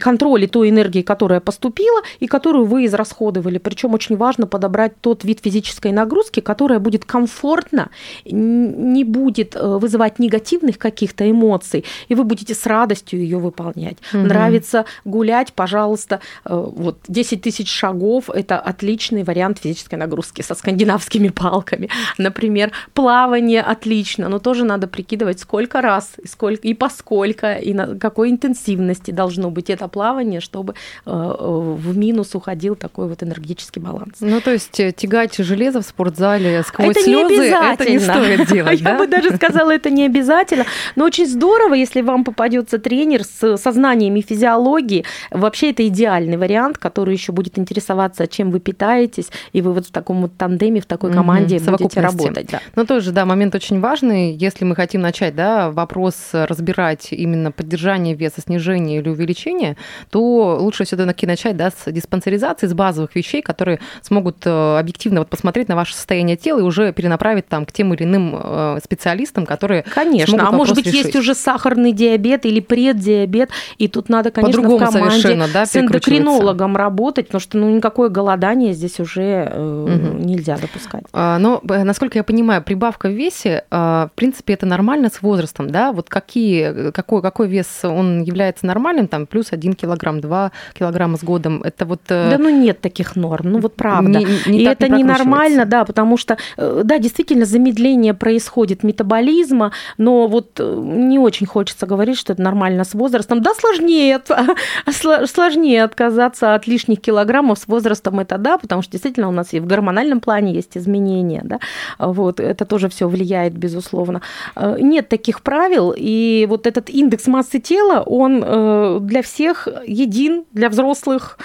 контроле 0.00 0.46
той 0.46 0.70
энергии, 0.70 1.02
которая 1.02 1.40
поступила 1.40 2.02
и 2.20 2.26
которую 2.26 2.66
вы 2.66 2.86
израсходовали. 2.86 3.58
Причем 3.58 3.94
очень 3.94 4.16
важно 4.16 4.46
подобрать 4.46 4.92
тот 5.00 5.24
вид 5.24 5.40
физической 5.42 5.92
нагрузки, 5.92 6.40
которая 6.40 6.78
будет 6.78 7.04
комфортно, 7.04 7.90
не 8.24 9.04
будет 9.04 9.56
э, 9.56 9.78
вызывать 9.78 10.18
негативных 10.18 10.78
каких-то 10.78 11.30
эмоций, 11.30 11.84
и 12.08 12.14
вы 12.14 12.24
будете 12.24 12.54
с 12.54 12.66
радостью 12.66 13.20
ее 13.20 13.38
выполнять. 13.38 13.96
Угу. 14.12 14.22
Нравится 14.22 14.84
гулять, 15.04 15.52
пожалуйста, 15.52 16.20
э, 16.44 16.54
вот 16.54 16.98
10 17.08 17.42
тысяч 17.42 17.70
шагов– 17.70 18.30
это 18.34 18.58
отличный 18.58 19.22
вариант 19.22 19.58
физической 19.58 19.96
нагрузки 19.96 20.42
со 20.42 20.54
скандинавскими 20.54 21.28
палками. 21.28 21.88
Например, 22.18 22.72
плавание 22.94 23.62
отлично, 23.62 24.28
но 24.28 24.38
тоже 24.38 24.64
надо 24.64 24.86
прикидывать, 24.86 25.40
сколько 25.40 25.80
раз, 25.80 26.12
и, 26.22 26.28
сколько, 26.28 26.68
и 26.68 26.74
поскольку, 26.74 27.46
и 27.46 27.74
на 27.74 27.98
какой 27.98 28.30
интенсивности 28.30 29.10
должно 29.22 29.50
быть 29.50 29.70
это 29.70 29.86
плавание, 29.86 30.40
чтобы 30.40 30.74
в 31.04 31.96
минус 31.96 32.34
уходил 32.34 32.74
такой 32.74 33.06
вот 33.06 33.22
энергетический 33.22 33.80
баланс. 33.80 34.16
Ну, 34.20 34.40
то 34.40 34.50
есть 34.50 34.80
тягать 34.96 35.36
железо 35.36 35.80
в 35.80 35.84
спортзале 35.84 36.62
сквозь 36.64 36.96
это 36.96 37.02
слезы, 37.04 37.36
не 37.36 37.72
это 37.72 37.90
не 37.90 37.98
стоит 38.00 38.48
делать, 38.52 38.80
Я 38.80 38.98
бы 38.98 39.06
даже 39.06 39.36
сказала, 39.36 39.70
это 39.70 39.90
не 39.90 40.06
обязательно. 40.06 40.64
Но 40.96 41.04
очень 41.04 41.28
здорово, 41.28 41.74
если 41.74 42.00
вам 42.00 42.24
попадется 42.24 42.78
тренер 42.78 43.22
с 43.22 43.56
сознаниями 43.56 44.20
физиологии. 44.20 45.04
Вообще 45.30 45.70
это 45.70 45.86
идеальный 45.86 46.36
вариант, 46.36 46.78
который 46.78 47.14
еще 47.14 47.30
будет 47.30 47.58
интересоваться, 47.58 48.26
чем 48.26 48.50
вы 48.50 48.58
питаетесь, 48.58 49.28
и 49.52 49.62
вы 49.62 49.72
вот 49.72 49.86
в 49.86 49.92
таком 49.92 50.22
вот 50.22 50.36
тандеме, 50.36 50.80
в 50.80 50.86
такой 50.86 51.12
команде 51.12 51.58
угу, 51.58 51.70
будете 51.70 52.00
работать. 52.00 52.48
Да. 52.50 52.60
Но 52.74 52.84
тоже, 52.84 53.12
да, 53.12 53.24
момент 53.24 53.54
очень 53.54 53.78
важный. 53.78 54.32
Если 54.32 54.64
мы 54.64 54.74
хотим 54.74 55.00
начать, 55.00 55.36
да, 55.36 55.70
вопрос 55.70 56.30
разбирать 56.32 57.08
именно 57.12 57.52
поддержание 57.52 58.14
веса, 58.14 58.40
снижение 58.40 59.00
или 59.00 59.08
увеличение, 59.12 59.76
то 60.10 60.58
лучше 60.60 60.84
все-таки 60.84 61.26
начать, 61.26 61.56
да, 61.56 61.70
с 61.70 61.90
диспансеризации, 61.90 62.66
с 62.66 62.74
базовых 62.74 63.14
вещей, 63.14 63.42
которые 63.42 63.80
смогут 64.02 64.38
э, 64.44 64.78
объективно 64.78 65.20
вот 65.20 65.28
посмотреть 65.28 65.68
на 65.68 65.76
ваше 65.76 65.94
состояние 65.94 66.36
тела 66.36 66.60
и 66.60 66.62
уже 66.62 66.92
перенаправить 66.92 67.48
там 67.48 67.64
к 67.64 67.72
тем 67.72 67.94
или 67.94 68.04
иным 68.04 68.36
э, 68.38 68.78
специалистам, 68.84 69.46
которые 69.46 69.84
Конечно, 69.94 70.48
а 70.48 70.52
может 70.52 70.74
быть 70.74 70.86
решить. 70.86 71.06
есть 71.06 71.16
уже 71.16 71.34
сахарный 71.34 71.92
диабет 71.92 72.46
или 72.46 72.60
преддиабет, 72.60 73.50
и 73.78 73.88
тут 73.88 74.08
надо, 74.08 74.30
конечно, 74.30 74.62
в 74.62 74.78
команде 74.78 75.42
да, 75.52 75.66
с 75.66 75.76
эндокринологом 75.76 76.76
работать, 76.76 77.26
потому 77.26 77.40
что 77.40 77.58
ну, 77.58 77.70
никакое 77.70 78.08
голодание 78.08 78.72
здесь 78.72 79.00
уже 79.00 79.50
угу. 79.54 80.18
нельзя 80.18 80.56
допускать. 80.56 81.04
А, 81.12 81.38
но, 81.38 81.60
насколько 81.64 82.18
я 82.18 82.24
понимаю, 82.24 82.62
прибавка 82.62 83.08
в 83.08 83.12
весе, 83.12 83.64
а, 83.70 84.08
в 84.08 84.12
принципе, 84.16 84.54
это 84.54 84.66
нормально 84.66 85.10
с 85.12 85.22
возрастом, 85.22 85.70
да? 85.70 85.92
Вот 85.92 86.08
какие, 86.08 86.90
какой, 86.92 87.22
какой 87.22 87.48
вес 87.48 87.80
он 87.84 88.22
является 88.22 88.66
нормальным, 88.66 89.01
там, 89.08 89.26
плюс 89.26 89.52
1 89.52 89.74
килограмм, 89.74 90.20
2 90.20 90.52
килограмма 90.78 91.16
с 91.16 91.24
годом, 91.24 91.62
это 91.62 91.84
вот... 91.84 92.00
Да 92.08 92.36
ну 92.38 92.50
нет 92.50 92.80
таких 92.80 93.16
норм, 93.16 93.52
ну 93.52 93.58
вот 93.58 93.74
правда. 93.76 94.18
Не, 94.18 94.26
не 94.46 94.60
и 94.60 94.64
это 94.64 94.88
не 94.88 95.02
ненормально, 95.02 95.64
да, 95.64 95.84
потому 95.84 96.16
что, 96.16 96.38
да, 96.56 96.98
действительно, 96.98 97.44
замедление 97.44 98.14
происходит 98.14 98.82
метаболизма, 98.82 99.72
но 99.98 100.26
вот 100.26 100.58
не 100.58 101.18
очень 101.18 101.46
хочется 101.46 101.86
говорить, 101.86 102.18
что 102.18 102.32
это 102.32 102.42
нормально 102.42 102.84
с 102.84 102.94
возрастом. 102.94 103.42
Да, 103.42 103.54
сложнее, 103.54 104.20
сложнее 105.26 105.84
отказаться 105.84 106.54
от 106.54 106.66
лишних 106.66 107.00
килограммов 107.00 107.58
с 107.58 107.68
возрастом, 107.68 108.20
это 108.20 108.38
да, 108.38 108.58
потому 108.58 108.82
что 108.82 108.92
действительно 108.92 109.28
у 109.28 109.32
нас 109.32 109.52
и 109.52 109.60
в 109.60 109.66
гормональном 109.66 110.20
плане 110.20 110.52
есть 110.52 110.76
изменения, 110.76 111.42
да, 111.44 111.58
вот, 111.98 112.40
это 112.40 112.64
тоже 112.64 112.88
все 112.88 113.08
влияет, 113.08 113.54
безусловно. 113.54 114.22
Э, 114.56 114.76
нет 114.80 115.08
таких 115.08 115.42
правил, 115.42 115.94
и 115.96 116.46
вот 116.48 116.66
этот 116.66 116.90
индекс 116.90 117.26
массы 117.26 117.58
тела, 117.58 118.02
он 118.02 118.42
э, 118.44 118.91
для 119.00 119.22
всех 119.22 119.68
един, 119.86 120.44
для 120.52 120.68
взрослых, 120.68 121.38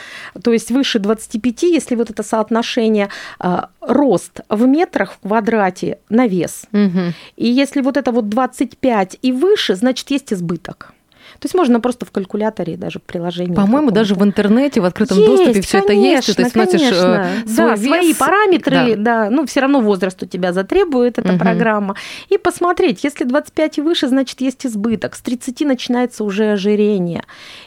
то 0.44 0.54
есть 0.54 0.72
выше 0.72 1.00
25, 1.00 1.64
если 1.64 1.96
вот 1.96 2.10
это 2.10 2.24
соотношение 2.24 3.10
э, 3.40 3.62
рост 3.82 4.42
в 4.50 4.66
метрах 4.66 5.14
в 5.14 5.20
квадрате 5.20 6.00
на 6.10 6.28
вес. 6.28 6.64
Угу. 6.72 7.14
И 7.38 7.48
если 7.48 7.82
вот 7.82 7.98
это 7.98 8.12
вот 8.12 8.30
25 8.30 9.20
и 9.22 9.32
выше, 9.32 9.76
значит, 9.76 10.12
есть 10.12 10.34
избыток. 10.34 10.94
То 11.40 11.46
есть 11.46 11.56
можно 11.56 11.80
просто 11.80 12.06
в 12.06 12.12
калькуляторе, 12.12 12.78
даже 12.78 13.00
в 13.00 13.04
приложении. 13.04 13.54
По-моему, 13.54 13.92
даже 13.92 14.16
в 14.16 14.24
интернете, 14.24 14.82
в 14.82 14.86
открытом 14.86 15.18
есть, 15.18 15.30
доступе 15.30 15.62
все 15.62 15.80
это 15.80 15.94
есть. 15.94 16.36
То 16.36 16.42
есть 16.42 16.54
конечно. 16.54 16.80
носишь 16.80 16.92
э, 16.92 17.56
да, 17.56 17.76
вес. 17.76 17.86
свои 17.86 18.14
параметры, 18.14 18.96
да. 18.96 19.26
да, 19.26 19.30
ну 19.30 19.46
все 19.46 19.62
равно 19.62 19.82
возраст 19.82 20.22
у 20.24 20.26
тебя 20.26 20.54
затребует 20.54 21.20
эта 21.20 21.34
угу. 21.34 21.40
программа. 21.40 21.96
И 22.30 22.38
посмотреть, 22.38 23.04
если 23.04 23.24
25 23.24 23.78
и 23.78 23.82
выше, 23.82 24.08
значит 24.08 24.42
есть 24.42 24.66
избыток. 24.66 25.16
С 25.16 25.22
30 25.22 25.62
начинается 25.62 26.24
уже 26.24 26.52
ожирение. 26.52 27.24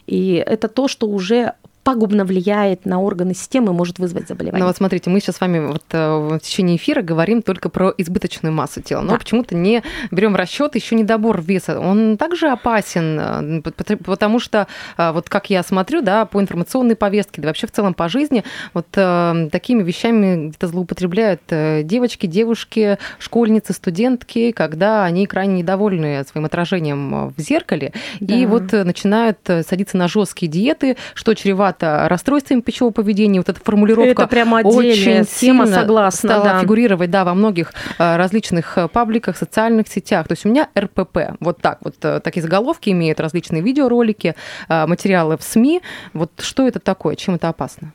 И 0.07 0.35
это 0.35 0.69
то, 0.69 0.89
что 0.89 1.09
уже 1.09 1.55
пагубно 1.83 2.25
влияет 2.25 2.85
на 2.85 3.01
органы 3.01 3.35
системы, 3.35 3.73
может 3.73 3.99
вызвать 3.99 4.29
заболевание. 4.29 4.61
Ну 4.61 4.67
вот 4.67 4.77
смотрите, 4.77 5.09
мы 5.09 5.21
сейчас 5.21 5.37
с 5.37 5.41
вами 5.41 5.67
вот 5.67 5.85
э, 5.93 6.17
в 6.17 6.39
течение 6.41 6.77
эфира 6.77 7.01
говорим 7.01 7.41
только 7.43 7.71
про 7.71 7.93
избыточную 7.97 8.53
массу 8.53 8.83
тела, 8.83 9.01
но 9.01 9.13
да. 9.13 9.19
почему-то 9.19 9.55
не 9.55 9.83
берем 10.11 10.35
в 10.35 10.37
расчет 10.37 10.75
еще 10.75 10.95
недобор 10.95 11.41
веса. 11.41 11.81
Он 11.81 12.19
также 12.19 12.49
опасен, 12.49 13.63
э, 13.65 13.97
потому 14.05 14.41
что 14.41 14.67
э, 14.99 15.11
вот 15.13 15.29
как 15.31 15.49
я 15.49 15.63
смотрю, 15.63 16.03
да, 16.03 16.27
по 16.27 16.41
информационной 16.41 16.97
повестке, 16.97 17.41
да 17.41 17.49
вообще 17.49 17.67
в 17.67 17.73
целом 17.73 17.95
по 17.95 18.09
жизни, 18.09 18.45
вот 18.75 18.87
такими 18.91 19.83
вещами 19.83 20.49
где-то 20.49 20.67
злоупотребляют 20.67 21.43
девочки, 21.49 22.27
девушки, 22.27 22.99
школьницы, 23.19 23.73
студентки, 23.73 24.53
когда 24.53 25.05
они 25.05 25.27
крайне 25.27 25.61
недовольны 25.61 26.25
своим 26.25 26.47
отражением 26.47 27.29
в 27.29 27.41
зеркале, 27.41 27.93
да. 28.21 28.35
и 28.35 28.47
вот 28.47 28.73
начинают 28.73 29.39
садиться 29.67 29.97
на 29.97 30.09
жесткие 30.09 30.51
диеты, 30.51 30.97
что 31.15 31.35
чревато 31.35 31.70
чревато 31.71 32.09
расстройствами 32.09 32.61
пищевого 32.61 32.93
поведения. 32.93 33.41
Вот 33.41 33.49
эта 33.49 33.61
формулировка 33.61 34.11
это 34.11 34.27
прямо 34.27 34.61
очень 34.65 35.25
тема, 35.25 35.67
согласна, 35.67 36.29
стала 36.29 36.45
да. 36.45 36.61
фигурировать 36.61 37.11
да, 37.11 37.25
во 37.25 37.35
многих 37.35 37.73
э, 37.99 38.17
различных 38.17 38.79
э, 38.79 38.89
пабликах, 38.89 39.37
социальных 39.37 39.89
сетях. 39.89 40.29
То 40.29 40.33
есть 40.33 40.47
у 40.47 40.49
меня 40.49 40.69
РПП. 40.79 41.37
Вот 41.41 41.61
так 41.61 41.79
вот 41.83 41.97
э, 42.03 42.21
такие 42.21 42.43
заголовки 42.43 42.91
имеют 42.91 43.21
различные 43.21 43.63
видеоролики, 43.63 44.35
материалы 44.69 45.37
в 45.37 45.43
СМИ. 45.43 45.81
Вот 46.15 46.31
что 46.39 46.67
это 46.67 46.79
такое? 46.79 47.17
Чем 47.17 47.35
это 47.35 47.49
опасно? 47.49 47.93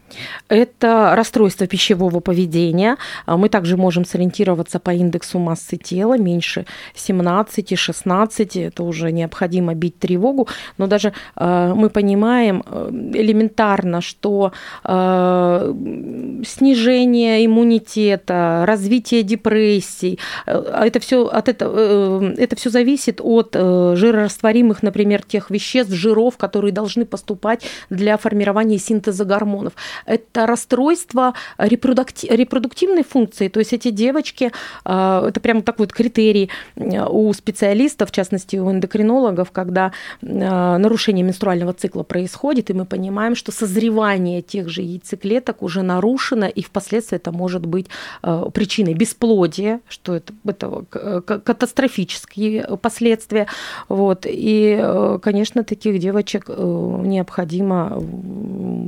Это 0.49 1.13
расстройство 1.15 1.67
пищевого 1.67 2.19
поведения. 2.19 2.97
Мы 3.27 3.49
также 3.49 3.77
можем 3.77 4.05
сориентироваться 4.05 4.79
по 4.79 4.91
индексу 4.91 5.39
массы 5.39 5.77
тела 5.77 6.17
меньше 6.17 6.65
17, 6.95 7.77
16. 7.77 8.55
Это 8.57 8.83
уже 8.83 9.11
необходимо 9.11 9.73
бить 9.73 9.99
тревогу. 9.99 10.47
Но 10.77 10.87
даже 10.87 11.13
мы 11.35 11.89
понимаем 11.89 12.63
элементарно 13.13 13.64
элементарно, 13.65 14.01
что 14.01 14.51
э, 14.83 15.73
снижение 16.45 17.45
иммунитета, 17.45 18.63
развитие 18.65 19.23
депрессий, 19.23 20.19
э, 20.45 20.85
это 20.85 20.99
все 20.99 21.25
от 21.25 21.49
этого, 21.49 21.75
э, 21.77 22.35
это 22.37 22.55
все 22.55 22.69
зависит 22.69 23.19
от 23.21 23.55
э, 23.55 23.93
жирорастворимых, 23.95 24.83
например, 24.83 25.23
тех 25.23 25.49
веществ, 25.49 25.93
жиров, 25.93 26.37
которые 26.37 26.71
должны 26.71 27.05
поступать 27.05 27.65
для 27.89 28.17
формирования 28.17 28.77
синтеза 28.77 29.25
гормонов. 29.25 29.73
Это 30.05 30.45
расстройство 30.45 31.33
репродукти- 31.57 32.27
репродуктивной 32.29 33.03
функции, 33.03 33.47
то 33.47 33.59
есть 33.59 33.73
эти 33.73 33.91
девочки, 33.91 34.51
э, 34.85 35.25
это 35.27 35.39
прямо 35.39 35.61
такой 35.61 35.85
вот 35.85 35.93
критерий 35.93 36.49
э, 36.75 37.05
у 37.07 37.33
специалистов, 37.33 38.09
в 38.09 38.11
частности 38.13 38.57
у 38.57 38.71
эндокринологов, 38.71 39.51
когда 39.51 39.91
э, 40.21 40.27
нарушение 40.77 41.23
менструального 41.23 41.73
цикла 41.73 42.03
происходит, 42.03 42.69
и 42.69 42.73
мы 42.73 42.85
понимаем, 42.85 43.35
что 43.35 43.51
созревание 43.55 44.41
тех 44.41 44.69
же 44.69 44.81
яйцеклеток 44.81 45.63
уже 45.63 45.81
нарушено, 45.81 46.45
и 46.45 46.61
впоследствии 46.61 47.15
это 47.15 47.31
может 47.31 47.65
быть 47.65 47.87
э, 48.23 48.45
причиной 48.53 48.93
бесплодия, 48.93 49.79
что 49.87 50.15
это, 50.15 50.33
это 50.45 51.21
катастрофические 51.21 52.77
последствия. 52.81 53.47
Вот. 53.89 54.25
И, 54.25 54.77
э, 54.79 55.19
конечно, 55.21 55.63
таких 55.63 55.99
девочек 55.99 56.45
э, 56.47 57.01
необходимо 57.03 58.01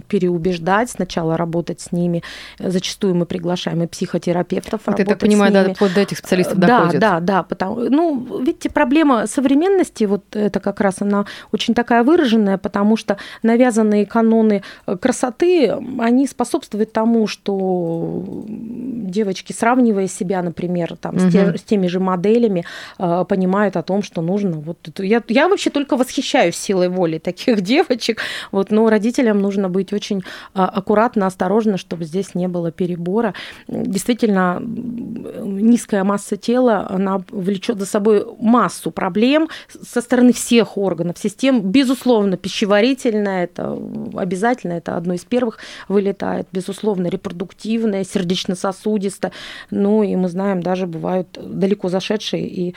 переубеждать, 0.08 0.89
сначала 0.91 1.38
работать 1.38 1.82
с 1.82 1.91
ними. 1.91 2.23
Зачастую 2.60 3.15
мы 3.15 3.25
приглашаем 3.25 3.84
и 3.84 3.88
психотерапевтов 3.88 4.82
вот 4.86 4.99
работать 4.99 5.08
я 5.08 5.13
так 5.13 5.19
понимаю, 5.19 5.53
да, 5.53 5.73
вплоть 5.73 5.93
до 5.93 6.01
этих 6.01 6.17
специалистов 6.17 6.58
да, 6.58 6.67
доходит. 6.67 7.01
Да, 7.01 7.19
да, 7.19 7.43
потому, 7.43 7.75
ну, 7.75 8.41
видите, 8.41 8.69
проблема 8.69 9.27
современности, 9.27 10.03
вот 10.06 10.23
это 10.36 10.60
как 10.60 10.82
раз 10.82 11.01
она 11.01 11.25
очень 11.51 11.73
такая 11.73 12.03
выраженная, 12.03 12.58
потому 12.58 12.97
что 12.97 13.17
навязанные 13.43 14.06
каноны 14.06 14.57
красоты, 15.00 15.72
они 16.00 16.28
способствуют 16.28 16.91
тому, 16.93 17.28
что 17.28 18.24
девочки, 18.48 19.54
сравнивая 19.54 20.08
себя, 20.08 20.41
например, 20.41 20.96
там, 20.98 21.15
угу. 21.15 21.30
с, 21.30 21.32
те, 21.32 21.58
с 21.58 21.63
теми 21.63 21.88
же 21.88 22.00
моделями, 22.00 22.65
э, 23.00 23.26
понимают 23.28 23.78
о 23.78 23.84
том, 23.84 24.04
что 24.04 24.22
нужно. 24.22 24.58
Вот. 24.58 24.78
Я, 25.00 25.22
я 25.28 25.48
вообще 25.48 25.70
только 25.70 25.98
восхищаюсь 25.98 26.56
силой 26.56 26.89
воли 26.89 27.17
таких 27.17 27.62
девочек, 27.67 28.22
вот, 28.52 28.72
но 28.72 28.89
родителям 28.89 29.39
нужно 29.39 29.70
быть 29.70 29.93
очень 29.93 30.24
а, 30.54 30.67
аккуратно, 30.67 31.28
осторожно, 31.28 31.78
чтобы 31.78 32.06
здесь 32.06 32.36
не 32.36 32.48
было 32.48 32.72
перебора. 32.72 33.34
Действительно, 33.67 34.62
низкая 34.62 36.04
масса 36.04 36.38
тела, 36.38 36.88
она 36.89 37.22
влечет 37.30 37.80
за 37.80 37.86
собой 37.86 38.26
массу 38.39 38.91
проблем 38.91 39.50
со 39.82 40.02
стороны 40.02 40.34
всех 40.34 40.78
органов, 40.78 41.17
систем. 41.17 41.62
Безусловно, 41.62 42.38
пищеварительная, 42.38 43.46
это 43.46 43.78
обязательно 44.15 44.47
обязательно, 44.48 44.74
это 44.74 44.96
одно 44.96 45.14
из 45.14 45.26
первых 45.26 45.60
вылетает, 45.88 46.48
безусловно, 46.52 47.08
репродуктивное, 47.08 48.04
сердечно-сосудистое, 48.04 49.32
ну 49.72 50.04
и 50.04 50.16
мы 50.16 50.30
знаем, 50.30 50.62
даже 50.62 50.88
бывают 50.88 51.28
далеко 51.42 51.90
зашедшие 51.90 52.48
и 52.48 52.76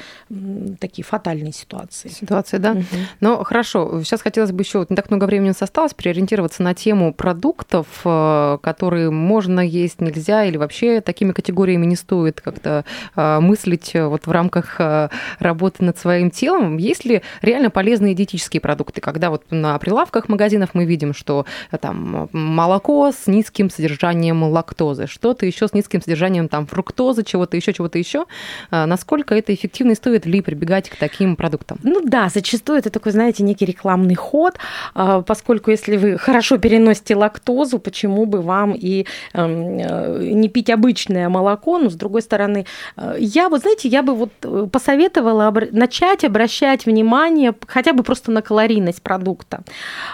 такие 0.81 1.05
фатальные 1.05 1.53
ситуации. 1.53 2.09
Ситуации, 2.09 2.59
да. 2.59 2.73
Угу. 2.73 2.85
Но 3.21 3.45
хорошо, 3.45 4.03
сейчас 4.03 4.23
хотелось 4.23 4.53
бы 4.53 4.63
еще, 4.63 4.79
вот 4.79 4.91
не 4.91 4.97
так 4.97 5.11
много 5.11 5.25
времени 5.25 5.55
осталось, 5.59 5.95
переориентироваться 5.95 6.63
на 6.63 6.75
тему 6.75 7.13
продуктов, 7.13 7.87
э, 8.05 8.59
которые 8.63 9.11
можно 9.11 9.61
есть, 9.61 10.01
нельзя, 10.01 10.45
или 10.45 10.57
вообще 10.57 11.01
такими 11.01 11.33
категориями 11.33 11.87
не 11.87 11.97
стоит 11.97 12.41
как-то 12.41 12.85
э, 13.17 13.41
мыслить 13.41 13.93
вот 13.95 14.27
в 14.27 14.31
рамках 14.31 14.81
э, 14.81 15.09
работы 15.39 15.85
над 15.85 15.99
своим 15.99 16.31
телом. 16.31 16.77
Есть 16.79 17.05
ли 17.05 17.23
реально 17.43 17.71
полезные 17.71 18.15
диетические 18.15 18.61
продукты, 18.61 19.01
когда 19.01 19.31
вот 19.31 19.45
на 19.51 19.79
прилавках 19.79 20.29
магазинов 20.29 20.71
мы 20.73 20.85
видим, 20.85 21.13
что 21.13 21.47
там 21.81 22.29
молоко 22.33 23.12
с 23.12 23.27
низким 23.27 23.70
содержанием 23.70 24.42
лактозы, 24.42 25.07
что-то 25.07 25.46
еще 25.46 25.68
с 25.68 25.73
низким 25.73 26.03
содержанием 26.03 26.49
там 26.49 26.66
фруктозы, 26.66 27.23
чего-то 27.25 27.57
еще, 27.57 27.73
чего-то 27.73 27.99
еще. 27.99 28.27
Насколько 28.70 29.35
это 29.35 29.55
эффективно 29.55 29.92
и 29.92 29.94
стоит 29.94 30.27
ли 30.27 30.40
прибегать 30.40 30.90
к 30.90 30.96
таким 30.96 31.37
продуктам? 31.37 31.79
Ну 31.83 32.03
да, 32.05 32.29
зачастую 32.29 32.79
это 32.79 32.90
такой, 32.90 33.12
знаете, 33.12 33.42
некий 33.42 33.64
рекламный 33.64 34.14
ход, 34.14 34.55
а, 34.94 35.23
поскольку 35.23 35.70
если 35.70 35.96
вы 35.96 36.18
хорошо 36.18 36.59
переносите 36.59 37.16
лактозу, 37.16 37.79
почему 37.79 38.27
бы 38.27 38.40
вам 38.40 38.75
и 38.75 39.07
эм, 39.35 39.79
э, 39.79 40.33
не 40.33 40.49
пить 40.49 40.70
обычное 40.70 41.29
молоко, 41.29 41.79
но 41.79 41.90
с 41.90 41.94
другой 41.94 42.23
стороны, 42.23 42.66
э, 42.96 43.16
я 43.18 43.49
вот, 43.49 43.62
знаете, 43.62 43.88
я 43.88 44.03
бы 44.03 44.14
вот 44.14 44.31
э, 44.42 44.66
посоветовала 44.70 45.53
начать 45.73 46.25
обращать 46.25 46.87
внимание 46.87 47.55
хотя 47.66 47.92
бы 47.92 48.03
просто 48.03 48.31
на 48.31 48.42
калорийность 48.42 49.03
продукта. 49.03 49.61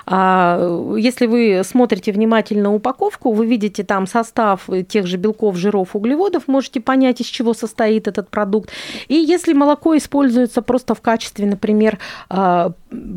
А, 0.06 0.96
если 0.96 1.26
вы 1.26 1.35
смотрите 1.64 2.12
внимательно 2.12 2.72
упаковку, 2.74 3.32
вы 3.32 3.46
видите 3.46 3.84
там 3.84 4.06
состав 4.06 4.68
тех 4.88 5.06
же 5.06 5.16
белков, 5.16 5.56
жиров, 5.56 5.96
углеводов, 5.96 6.48
можете 6.48 6.80
понять, 6.80 7.20
из 7.20 7.26
чего 7.26 7.54
состоит 7.54 8.08
этот 8.08 8.28
продукт. 8.30 8.70
И 9.08 9.14
если 9.14 9.52
молоко 9.52 9.96
используется 9.96 10.62
просто 10.62 10.94
в 10.94 11.00
качестве, 11.00 11.46
например, 11.46 11.98
а, 12.28 12.72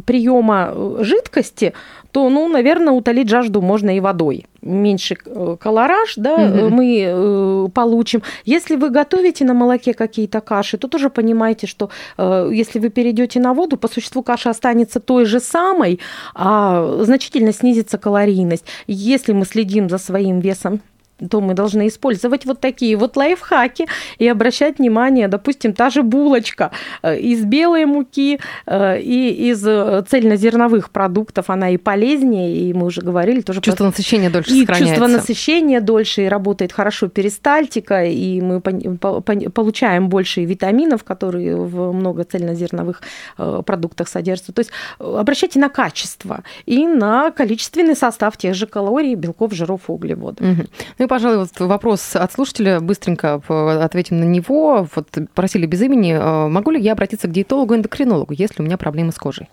приема 0.05 0.73
жидкости, 0.99 1.73
то, 2.11 2.29
ну, 2.29 2.47
наверное, 2.47 2.93
утолить 2.93 3.29
жажду 3.29 3.61
можно 3.61 3.95
и 3.95 3.99
водой. 3.99 4.45
Меньше 4.61 5.17
э, 5.25 5.57
колораж, 5.59 6.13
да, 6.17 6.35
угу. 6.35 6.69
мы 6.69 7.03
э, 7.05 7.67
получим. 7.73 8.23
Если 8.45 8.75
вы 8.75 8.89
готовите 8.89 9.45
на 9.45 9.53
молоке 9.53 9.93
какие-то 9.93 10.41
каши, 10.41 10.77
то 10.77 10.87
тоже 10.87 11.09
понимаете, 11.09 11.67
что 11.67 11.89
если 12.17 12.79
вы 12.79 12.89
перейдете 12.89 13.39
на 13.39 13.53
воду, 13.53 13.77
по 13.77 13.87
существу 13.87 14.23
каша 14.23 14.49
останется 14.49 14.99
той 14.99 15.25
же 15.25 15.39
самой, 15.39 15.99
а 16.33 17.03
значительно 17.03 17.53
снизится 17.53 17.97
калорийность. 17.97 18.65
Если 18.87 19.33
мы 19.33 19.45
следим 19.45 19.89
за 19.89 19.97
своим 19.97 20.39
весом 20.39 20.81
то 21.29 21.41
мы 21.41 21.53
должны 21.53 21.87
использовать 21.87 22.45
вот 22.45 22.59
такие 22.59 22.95
вот 22.95 23.17
лайфхаки 23.17 23.87
и 24.17 24.27
обращать 24.27 24.79
внимание, 24.79 25.27
допустим, 25.27 25.73
та 25.73 25.89
же 25.89 26.03
булочка 26.03 26.71
э, 27.01 27.19
из 27.19 27.43
белой 27.43 27.85
муки 27.85 28.39
э, 28.65 29.01
и 29.01 29.49
из 29.51 29.65
э, 29.65 30.03
цельнозерновых 30.07 30.91
продуктов, 30.91 31.49
она 31.49 31.69
и 31.69 31.77
полезнее, 31.77 32.55
и 32.55 32.73
мы 32.73 32.87
уже 32.87 33.01
говорили 33.01 33.41
тоже... 33.41 33.61
Чувство 33.61 33.85
про... 33.85 33.91
насыщения 33.91 34.29
дольше 34.29 34.51
и 34.51 34.61
сохраняется. 34.61 34.95
чувство 34.95 35.07
насыщения 35.07 35.81
дольше, 35.81 36.23
и 36.23 36.27
работает 36.27 36.71
хорошо 36.71 37.07
перистальтика, 37.07 38.05
и 38.05 38.41
мы 38.41 38.61
получаем 38.61 40.09
больше 40.09 40.45
витаминов, 40.45 41.03
которые 41.03 41.55
в 41.55 41.91
много 41.91 42.23
цельнозерновых 42.23 43.01
продуктах 43.37 44.07
содержатся. 44.07 44.53
То 44.53 44.59
есть 44.59 44.71
обращайте 44.99 45.59
на 45.59 45.69
качество 45.69 46.43
и 46.65 46.87
на 46.87 47.31
количественный 47.31 47.95
состав 47.95 48.37
тех 48.37 48.55
же 48.55 48.67
калорий, 48.67 49.15
белков, 49.15 49.53
жиров 49.53 49.81
и 49.89 49.91
углеводов. 49.91 50.45
Угу. 50.45 50.67
Ну 50.99 51.07
пожалуй, 51.09 51.39
вот 51.39 51.59
вопрос 51.59 52.15
от 52.15 52.31
слушателя, 52.31 52.79
быстренько 52.79 53.41
ответим 53.83 54.19
на 54.19 54.23
него. 54.23 54.87
Вот 54.95 55.09
просили 55.33 55.65
без 55.65 55.81
имени. 55.81 56.13
Э, 56.13 56.47
могу 56.47 56.71
ли 56.71 56.79
я 56.79 56.93
обратиться 56.93 57.27
к 57.27 57.31
диетологу-эндокринологу, 57.31 58.33
если 58.33 58.61
у 58.61 58.65
меня 58.65 58.77
проблемы 58.77 59.11
с 59.11 59.17
кожей? 59.17 59.49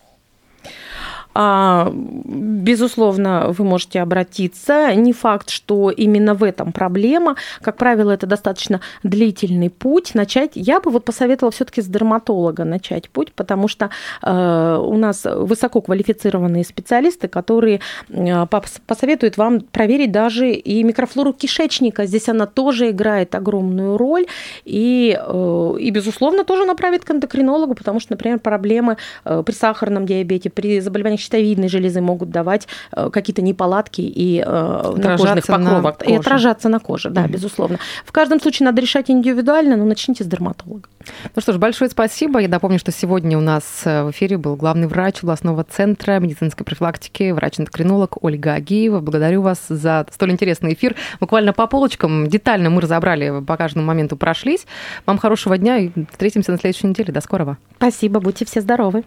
А, 1.39 1.93
безусловно, 1.93 3.49
вы 3.51 3.63
можете 3.65 4.01
обратиться. 4.01 4.95
Не 4.95 5.13
факт, 5.13 5.51
что 5.51 5.91
именно 5.91 6.33
в 6.33 6.43
этом 6.43 6.73
проблема. 6.73 7.37
Как 7.61 7.77
правило, 7.77 8.11
это 8.11 8.27
достаточно 8.27 8.81
длительный 9.03 9.69
путь. 9.69 10.15
Начать, 10.15 10.53
я 10.55 10.81
бы 10.81 10.91
вот 10.91 11.05
посоветовала 11.05 11.53
все-таки 11.53 11.83
с 11.83 11.87
дерматолога 11.87 12.65
начать 12.65 13.11
путь, 13.11 13.35
потому 13.35 13.69
что 13.69 13.91
э, 14.23 14.79
у 14.83 14.97
нас 14.97 15.27
высококвалифицированные 15.27 16.65
специалисты, 16.65 17.29
которые 17.29 17.81
э, 18.09 18.47
посоветуют 18.87 19.37
вам 19.37 19.61
проверить 19.61 20.13
даже 20.13 20.53
и 20.53 20.83
микрофлору 20.85 21.35
кишечника. 21.35 22.07
Здесь 22.07 22.31
она 22.31 22.47
тоже 22.47 22.93
играет 22.93 23.35
огромную 23.35 23.99
роль. 23.99 24.25
И, 24.65 25.21
э, 25.21 25.77
и 25.81 25.91
безусловно, 25.91 26.45
тоже 26.45 26.65
направит 26.65 27.05
к 27.05 27.11
эндокринологу, 27.11 27.75
потому 27.75 28.01
что, 28.01 28.15
например, 28.15 28.39
проблемы 28.39 28.97
при 29.25 29.53
сахарном 29.53 30.07
диабете, 30.07 30.49
при 30.49 30.81
заболеваниях 30.81 31.26
щитовидной 31.27 31.69
железы 31.69 32.01
могут 32.01 32.31
давать 32.31 32.69
э, 32.93 33.11
какие-то 33.11 33.43
неполадки 33.43 34.01
и 34.01 34.43
э, 34.47 35.17
кожных 35.17 35.47
покровах. 35.47 36.01
На 36.01 36.05
и 36.05 36.15
отражаться 36.15 36.69
на 36.69 36.79
коже, 36.79 37.11
да, 37.11 37.25
mm-hmm. 37.25 37.31
безусловно. 37.31 37.79
В 38.05 38.13
каждом 38.13 38.41
случае 38.41 38.67
надо 38.67 38.81
решать 38.81 39.11
индивидуально, 39.11 39.77
но 39.77 39.85
начните 39.85 40.25
с 40.25 40.27
дерматолога. 40.27 40.89
Ну 41.35 41.43
что 41.43 41.53
ж, 41.53 41.59
большое 41.59 41.91
спасибо. 41.91 42.41
Я 42.41 42.49
напомню, 42.49 42.79
что 42.79 42.93
сегодня 42.93 43.37
у 43.39 43.41
нас 43.41 43.83
э, 43.85 44.05
в 44.05 44.11
эфире 44.11 44.39
был 44.39 44.57
главный 44.57 44.87
врач 44.87 45.23
областного 45.23 45.65
центра 45.65 46.19
медицинской 46.19 46.65
профилактики, 46.65 47.33
врач-эндокринолог 47.33 48.23
Ольга 48.23 48.55
Агиева. 48.55 49.01
Благодарю 49.01 49.43
вас 49.43 49.59
за 49.69 50.07
столь 50.13 50.33
интересный 50.33 50.75
эфир. 50.75 50.95
Буквально 51.21 51.53
по 51.53 51.67
полочкам 51.67 52.29
детально 52.29 52.71
мы 52.71 52.81
разобрали, 52.81 53.43
по 53.45 53.57
каждому 53.57 53.87
моменту 53.87 54.17
прошлись. 54.17 54.67
Вам 55.07 55.19
хорошего 55.19 55.59
дня 55.59 55.79
и 55.79 55.91
встретимся 56.11 56.53
на 56.53 56.59
следующей 56.59 56.87
неделе. 56.87 57.13
До 57.13 57.21
скорого. 57.21 57.59
Спасибо, 57.77 58.21
будьте 58.21 58.45
все 58.45 58.61
здоровы. 58.61 59.05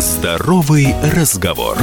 Здоровый 0.00 0.94
разговор. 1.02 1.76